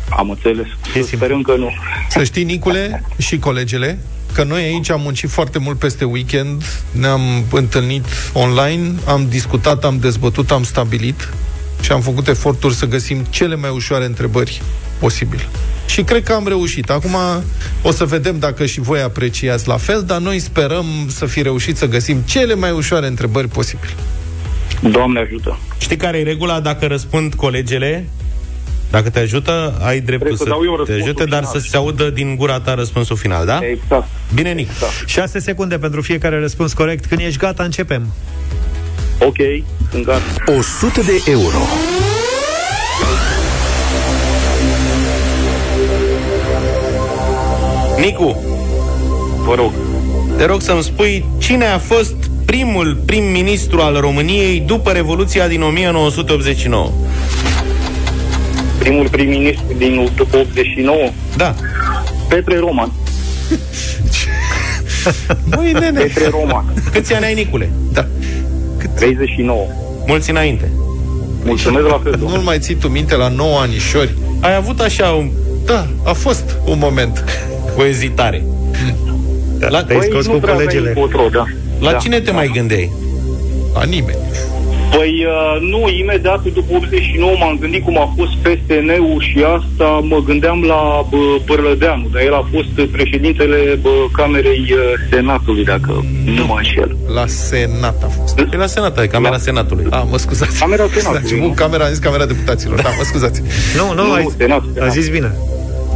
[0.10, 0.68] Am înțeles.
[0.94, 1.74] Să sperăm că nu.
[2.10, 4.00] Să știi, Nicule și colegele,
[4.34, 9.98] că noi aici am muncit foarte mult peste weekend, ne-am întâlnit online, am discutat, am
[10.00, 11.30] dezbătut, am stabilit
[11.82, 14.62] și am făcut eforturi să găsim cele mai ușoare întrebări
[15.00, 15.48] posibil.
[15.86, 16.90] Și cred că am reușit.
[16.90, 17.16] Acum
[17.82, 21.78] o să vedem dacă și voi apreciați la fel, dar noi sperăm să fi reușit
[21.78, 23.90] să găsim cele mai ușoare întrebări posibil.
[24.92, 25.60] Doamne ajută.
[25.78, 28.08] Știi care e regula dacă răspund colegele?
[28.92, 31.60] Dacă te ajută, ai dreptul Trebuie să să dau eu te răspunsul ajute, dar final.
[31.62, 33.60] să se audă din gura ta răspunsul final, da?
[33.62, 34.08] Exact.
[34.34, 34.70] Bine, Nic.
[35.06, 37.06] 6 secunde pentru fiecare răspuns corect.
[37.06, 38.14] Când ești gata, începem.
[39.20, 39.36] Ok,
[39.92, 40.22] sunt gata.
[40.58, 41.58] 100 de euro.
[48.00, 48.44] Nicu,
[49.46, 49.72] vă rog.
[50.38, 56.92] Te rog să-mi spui cine a fost primul prim-ministru al României după Revoluția din 1989.
[58.78, 60.98] Primul prim-ministru din după 89?
[61.38, 61.56] Da.
[62.28, 62.92] Petre Roman.
[65.56, 66.00] Băi, nene.
[66.00, 66.74] Petre Roman.
[66.92, 67.72] Câți ani ai, Nicule?
[67.92, 68.08] Da.
[68.96, 69.66] 39.
[70.08, 70.72] Mulți înainte.
[71.44, 74.16] Mulțumesc la fel, Nu-l mai ții tu minte la 9 anișori?
[74.40, 75.30] Ai avut așa un...
[75.66, 77.24] Da, a fost un moment.
[77.80, 78.44] O ezitare.
[79.60, 80.88] La, Te-ai scos cu colegele.
[80.96, 81.44] Încotro, da.
[81.80, 81.98] La Da.
[81.98, 82.92] cine te mai gândeai?
[83.74, 84.18] La nimeni.
[84.96, 90.20] Păi uh, nu, imediat după 89 m-am gândit cum a fost PSN-ul și asta mă
[90.26, 94.80] gândeam la bă, Bărlădeanu, dar el a fost președintele bă, Camerei uh,
[95.12, 96.98] Senatului, dacă nu mă înșel.
[97.14, 98.40] La Senat a fost.
[98.54, 99.86] E la Senat, e Camera Senatului.
[99.90, 100.60] A, mă scuzați.
[100.60, 101.54] Camera S-a Senatului, început nu?
[101.54, 102.82] camera, am zis camera deputaților.
[102.82, 103.42] Da, mă scuzați.
[103.78, 104.92] Nu, nu, Nu, ai, Senat, a Senat.
[104.92, 105.32] zis bine.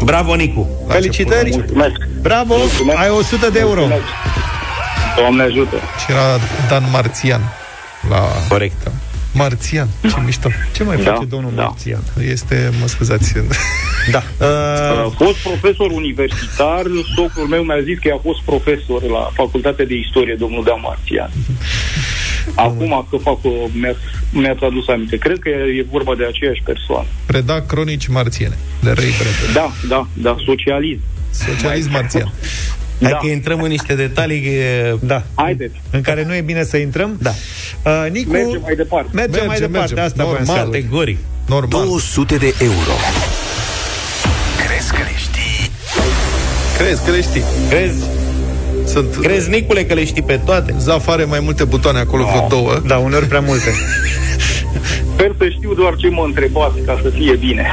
[0.03, 0.67] Bravo, Nicu.
[0.87, 1.49] Felicitări!
[1.49, 1.95] Mulțumesc.
[2.21, 2.55] Bravo!
[2.57, 2.99] Mulțumesc.
[2.99, 3.87] Ai 100 de euro.
[5.17, 5.75] Doamne ajută.
[5.75, 6.39] Și era
[6.69, 7.41] Dan Marțian.
[8.09, 8.21] La...
[8.49, 8.91] Corect.
[9.33, 10.49] Marțian, ce mișto.
[10.75, 11.63] Ce mai Da, face domnul da.
[11.63, 12.03] Marțian?
[12.31, 13.33] Este, mă scuzați.
[14.11, 14.23] Da.
[15.05, 16.83] A fost profesor universitar,
[17.15, 21.29] socrul meu mi-a zis că a fost profesor la Facultatea de Istorie, domnul Dan Marțian.
[22.55, 23.95] Acum că fac o, mi-a,
[24.31, 25.17] mi-a adus aminte.
[25.17, 27.07] Cred că e vorba de aceeași persoană.
[27.25, 29.53] Preda cronici marțiene, de Ray Bradbury.
[29.53, 30.99] Da, da, da, socialism.
[31.29, 32.33] Socialism marțian.
[33.01, 33.17] Hai Da.
[33.17, 34.95] că intrăm în niște detalii e...
[34.99, 35.23] Da.
[35.35, 35.75] Haideți.
[35.91, 37.17] În care nu e bine să intrăm?
[37.21, 37.29] Da.
[37.85, 39.09] Uh, Nicu, Mergem mai departe.
[39.13, 39.93] mergem, mai Mergem, departe.
[39.93, 40.03] mergem.
[40.03, 40.65] Asta voiam să Normal.
[40.65, 40.73] aud.
[40.75, 41.17] Categoric.
[41.47, 41.81] Normal.
[41.85, 42.93] 200 de euro.
[44.65, 45.71] Crezi că le știi?
[46.77, 47.43] Crezi că le știi?
[47.69, 48.03] Crezi?
[48.93, 50.75] Sunt Crezi, Nicule, că le știi pe toate?
[50.77, 52.81] zafare mai multe butoane acolo, vreo două.
[52.87, 53.69] Da, uneori prea multe.
[55.13, 57.65] Sper să știu doar ce mă întrebați ca să fie bine.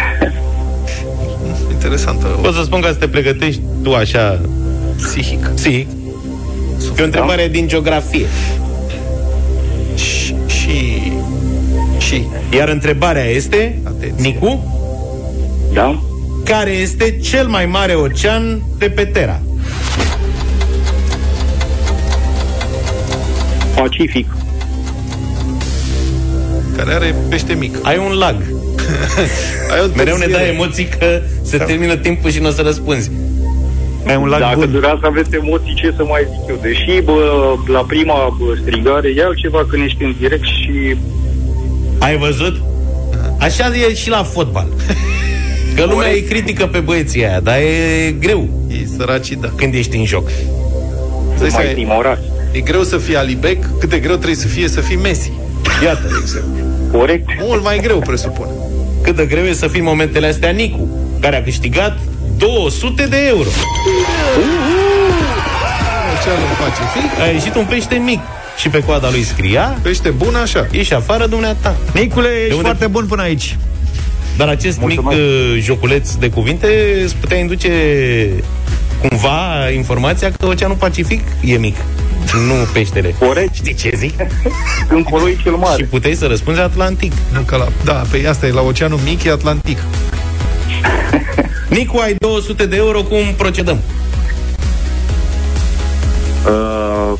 [1.70, 2.26] Interesantă.
[2.26, 4.40] Pot să spun că să te pregătești tu așa
[4.96, 5.46] Psihic.
[5.54, 5.88] psihic.
[6.98, 8.26] E o întrebare din geografie.
[9.94, 11.12] Și, și,
[11.98, 14.22] și Iar întrebarea este, Atenție.
[14.30, 14.78] Nicu,
[15.72, 16.02] Da?
[16.44, 19.40] care este cel mai mare ocean de pe Terra?
[23.80, 24.26] Pacific.
[26.76, 27.76] care are pește mic.
[27.82, 28.36] Ai un lag.
[29.72, 30.32] Ai o Mereu ne întârziere.
[30.32, 33.10] dai emoții că se termină timpul și nu o să răspunzi.
[34.06, 34.70] Ai un lag Dacă bun.
[34.72, 36.58] durează aveți emoții, ce să mai zic eu?
[36.62, 37.12] Deși, bă,
[37.66, 40.96] la prima bă, strigare e altceva când ești în direct și...
[41.98, 42.60] Ai văzut?
[43.38, 44.66] Așa e și la fotbal.
[45.76, 49.48] Că lumea îi critică pe băieții aia, dar e greu E săracii, da.
[49.56, 50.28] când ești în joc.
[51.38, 52.22] Să mai e, timorați.
[52.52, 55.32] E greu să fii Alibec, cât de greu trebuie să fie să fii Messi.
[55.84, 56.64] Iată, de exemplu.
[56.98, 57.26] Corect?
[57.40, 58.46] Mult mai greu, presupun.
[59.02, 60.88] Cât de greu e să fii în momentele astea Nicu,
[61.20, 61.98] care a câștigat
[62.36, 63.48] 200 de euro.
[66.22, 66.82] Ce nu face?
[66.92, 68.20] Fii A ieșit un pește mic
[68.58, 70.66] și pe coada lui scria pește bun așa.
[70.70, 71.76] Ești afară, dumneata.
[71.94, 73.56] Nicule, ești unde- foarte bun până aici.
[74.36, 75.16] Dar acest Mulțumesc.
[75.18, 76.68] mic uh, joculeț de cuvinte
[77.04, 77.70] îți putea induce
[79.08, 81.76] cumva informația că Oceanul Pacific e mic,
[82.34, 83.14] nu peștele.
[83.18, 83.54] Corect.
[83.54, 84.14] Știi ce zic?
[84.88, 85.84] Încolo e cel Și mare.
[85.84, 87.12] puteai să răspunzi Atlantic.
[87.32, 87.68] Nu că la...
[87.84, 89.78] Da, pe asta e la Oceanul Mic, e Atlantic.
[91.68, 93.78] Nicu, ai 200 de euro, cum procedăm?
[96.46, 97.12] Uh,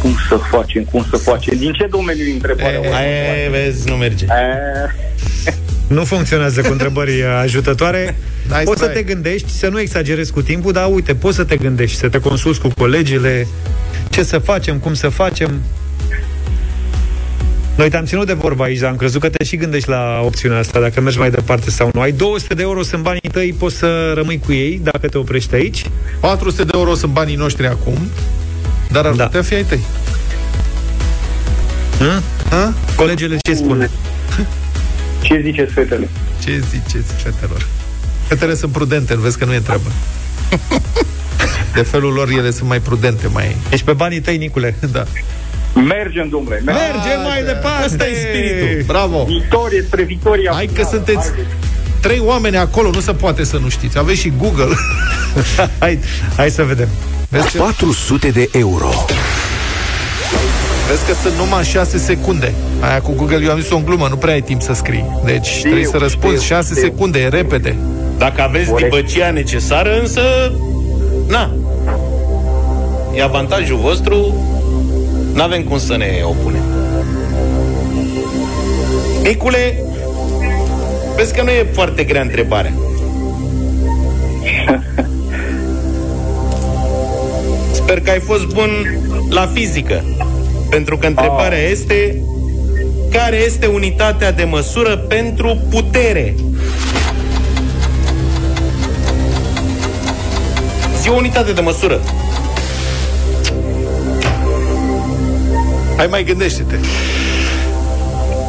[0.00, 1.58] cum să facem, cum să facem?
[1.58, 2.80] Din ce domeniu e întrebarea?
[2.80, 4.24] E, Aia, vezi, nu merge.
[4.28, 4.92] Uh,
[5.86, 8.16] Nu funcționează cu întrebări ajutătoare.
[8.50, 8.96] Hai, poți să stai.
[8.96, 12.18] te gândești, să nu exagerezi cu timpul, dar uite, poți să te gândești, să te
[12.20, 13.46] consulți cu colegile,
[14.10, 15.60] ce să facem, cum să facem.
[17.76, 20.58] Noi te-am ținut de vorba aici, dar am crezut că te și gândești la opțiunea
[20.58, 22.00] asta, dacă mergi mai departe sau nu.
[22.00, 25.54] Ai 200 de euro, sunt banii tăi, poți să rămâi cu ei dacă te oprești
[25.54, 25.82] aici.
[26.20, 27.98] 400 de euro sunt banii noștri acum,
[28.90, 29.24] dar ar Da.
[29.24, 29.80] putea fi ai tăi.
[31.98, 32.20] Hă?
[32.50, 32.74] Ha?
[32.96, 33.90] Colegele ce spun?
[35.26, 36.08] Ce ziceți, fetele?
[36.44, 37.66] Ce ziceți, fetelor?
[38.26, 39.90] Fetele sunt prudente, nu vezi că nu e treabă.
[41.74, 43.56] De felul lor, ele sunt mai prudente, mai...
[43.70, 44.74] Ești pe banii tăi, Nicule.
[44.92, 45.04] Da.
[45.74, 46.62] Mergem, domnule.
[46.64, 46.84] Mergem.
[46.94, 47.84] Mergem mai departe!
[47.84, 48.82] Asta e spiritul.
[48.86, 49.24] Bravo!
[49.24, 50.52] Victorie spre victoria.
[50.52, 50.94] Hai că finală.
[50.94, 51.48] sunteți Haideți.
[52.00, 53.98] trei oameni acolo, nu se poate să nu știți.
[53.98, 54.74] Aveți și Google.
[55.80, 55.98] hai,
[56.36, 56.88] hai să vedem.
[57.28, 58.90] Vezi că, 400 de euro.
[60.88, 62.54] Vezi că sunt numai 6 secunde.
[62.80, 65.04] Aia cu Google, eu am zis o în glumă, nu prea ai timp să scrii.
[65.24, 66.82] Deci știu, trebuie să răspunzi știu, 6 știu.
[66.86, 67.76] secunde, e repede.
[68.18, 68.90] Dacă aveți Corect.
[68.94, 70.20] dibăcia necesară, însă,
[71.28, 71.50] na,
[73.14, 74.44] e avantajul vostru,
[75.32, 76.62] n-avem cum să ne opunem.
[79.22, 79.82] Nicule,
[81.16, 82.72] vezi că nu e foarte grea întrebarea.
[87.72, 88.70] Sper că ai fost bun
[89.30, 90.04] la fizică,
[90.70, 92.20] pentru că întrebarea este
[93.10, 96.34] care este unitatea de măsură pentru putere?
[101.00, 102.00] Zi o unitate de măsură.
[105.96, 106.74] Hai mai gândește-te.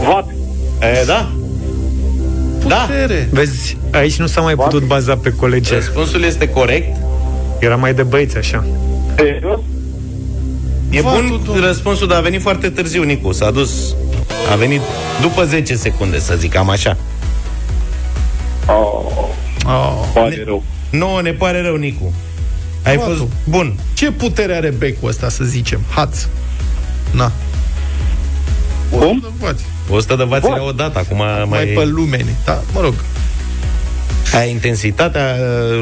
[0.08, 0.30] Vat.
[0.82, 1.32] E, da?
[2.68, 2.76] Da.
[2.76, 3.28] Putere.
[3.32, 5.74] Vezi, aici nu s-a mai putut baza pe colegi.
[5.74, 6.98] Răspunsul este corect.
[7.60, 8.66] Era mai de băieți, așa.
[9.16, 9.60] Serios?
[10.90, 11.68] E Vatul, bun domnule.
[11.68, 13.32] răspunsul, dar a venit foarte târziu, Nicu.
[13.32, 13.96] S-a dus...
[14.52, 14.82] A venit
[15.22, 16.98] după 10 secunde, să zic, cam așa.
[18.68, 19.26] Oh,
[19.66, 20.06] Oh.
[20.14, 20.64] pare rău.
[20.90, 22.14] Nouă ne pare rău, Nicu.
[22.84, 23.16] Ai Vatul.
[23.16, 23.74] fost bun.
[23.94, 25.80] Ce putere are becul ăsta, să zicem?
[25.90, 26.26] Haț.
[27.12, 27.32] Na.
[28.90, 29.20] Cum?
[29.24, 29.62] Nu poate.
[29.90, 32.30] 100 de vați era o dată, acum mai, Mai pe lumeni.
[32.46, 32.94] Da, mă rog.
[34.38, 35.36] Ai intensitatea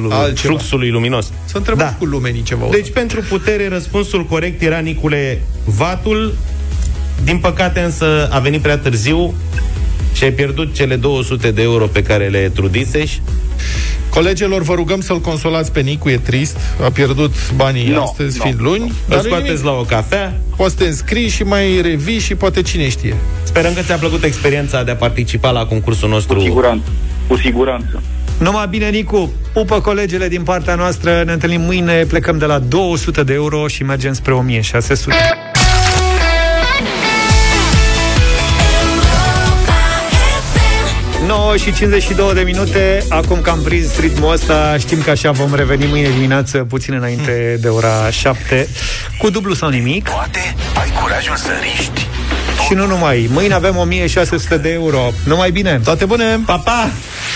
[0.03, 0.33] uh, Altceva.
[0.53, 1.31] fluxului luminos.
[1.45, 1.95] Să întrebăm Da.
[1.97, 2.65] cu lumenii ceva.
[2.71, 6.33] Deci, pentru putere, răspunsul corect era, Nicule, vatul
[7.23, 9.33] Din păcate însă a venit prea târziu
[10.13, 13.21] și ai pierdut cele 200 de euro pe care le trudisești.
[14.09, 18.43] Colegilor, vă rugăm să-l consolați pe Nicu, e trist, a pierdut banii No, astăzi, no.
[18.43, 18.83] fiind luni.
[18.83, 19.65] Îl dar nu-i scoateți nimic.
[19.65, 20.37] la o cafea.
[20.55, 23.15] Poți să te înscrii și mai revii și poate cine știe.
[23.43, 26.35] Sperăm că ți-a plăcut experiența de a participa la concursul nostru.
[26.35, 26.89] Cu siguranță.
[27.27, 28.01] Cu siguranță.
[28.37, 33.23] Numai bine, Nicu, pupă colegele din partea noastră, ne întâlnim mâine, plecăm de la 200
[33.23, 35.15] de euro și mergem spre 1600.
[41.55, 43.03] ...9 și 52 de minute.
[43.09, 47.57] Acum că am prins ritmul ăsta Știm că așa vom reveni mâine dimineață Puțin înainte
[47.61, 48.67] de ora 7
[49.17, 50.09] Cu dublu sau nimic.
[50.09, 52.07] Poate ai curajul să riști.
[52.67, 55.11] Și nu numai, mâine avem 1600 de euro.
[55.25, 55.79] Numai bine.
[55.83, 56.89] Toate bune, pa, pa!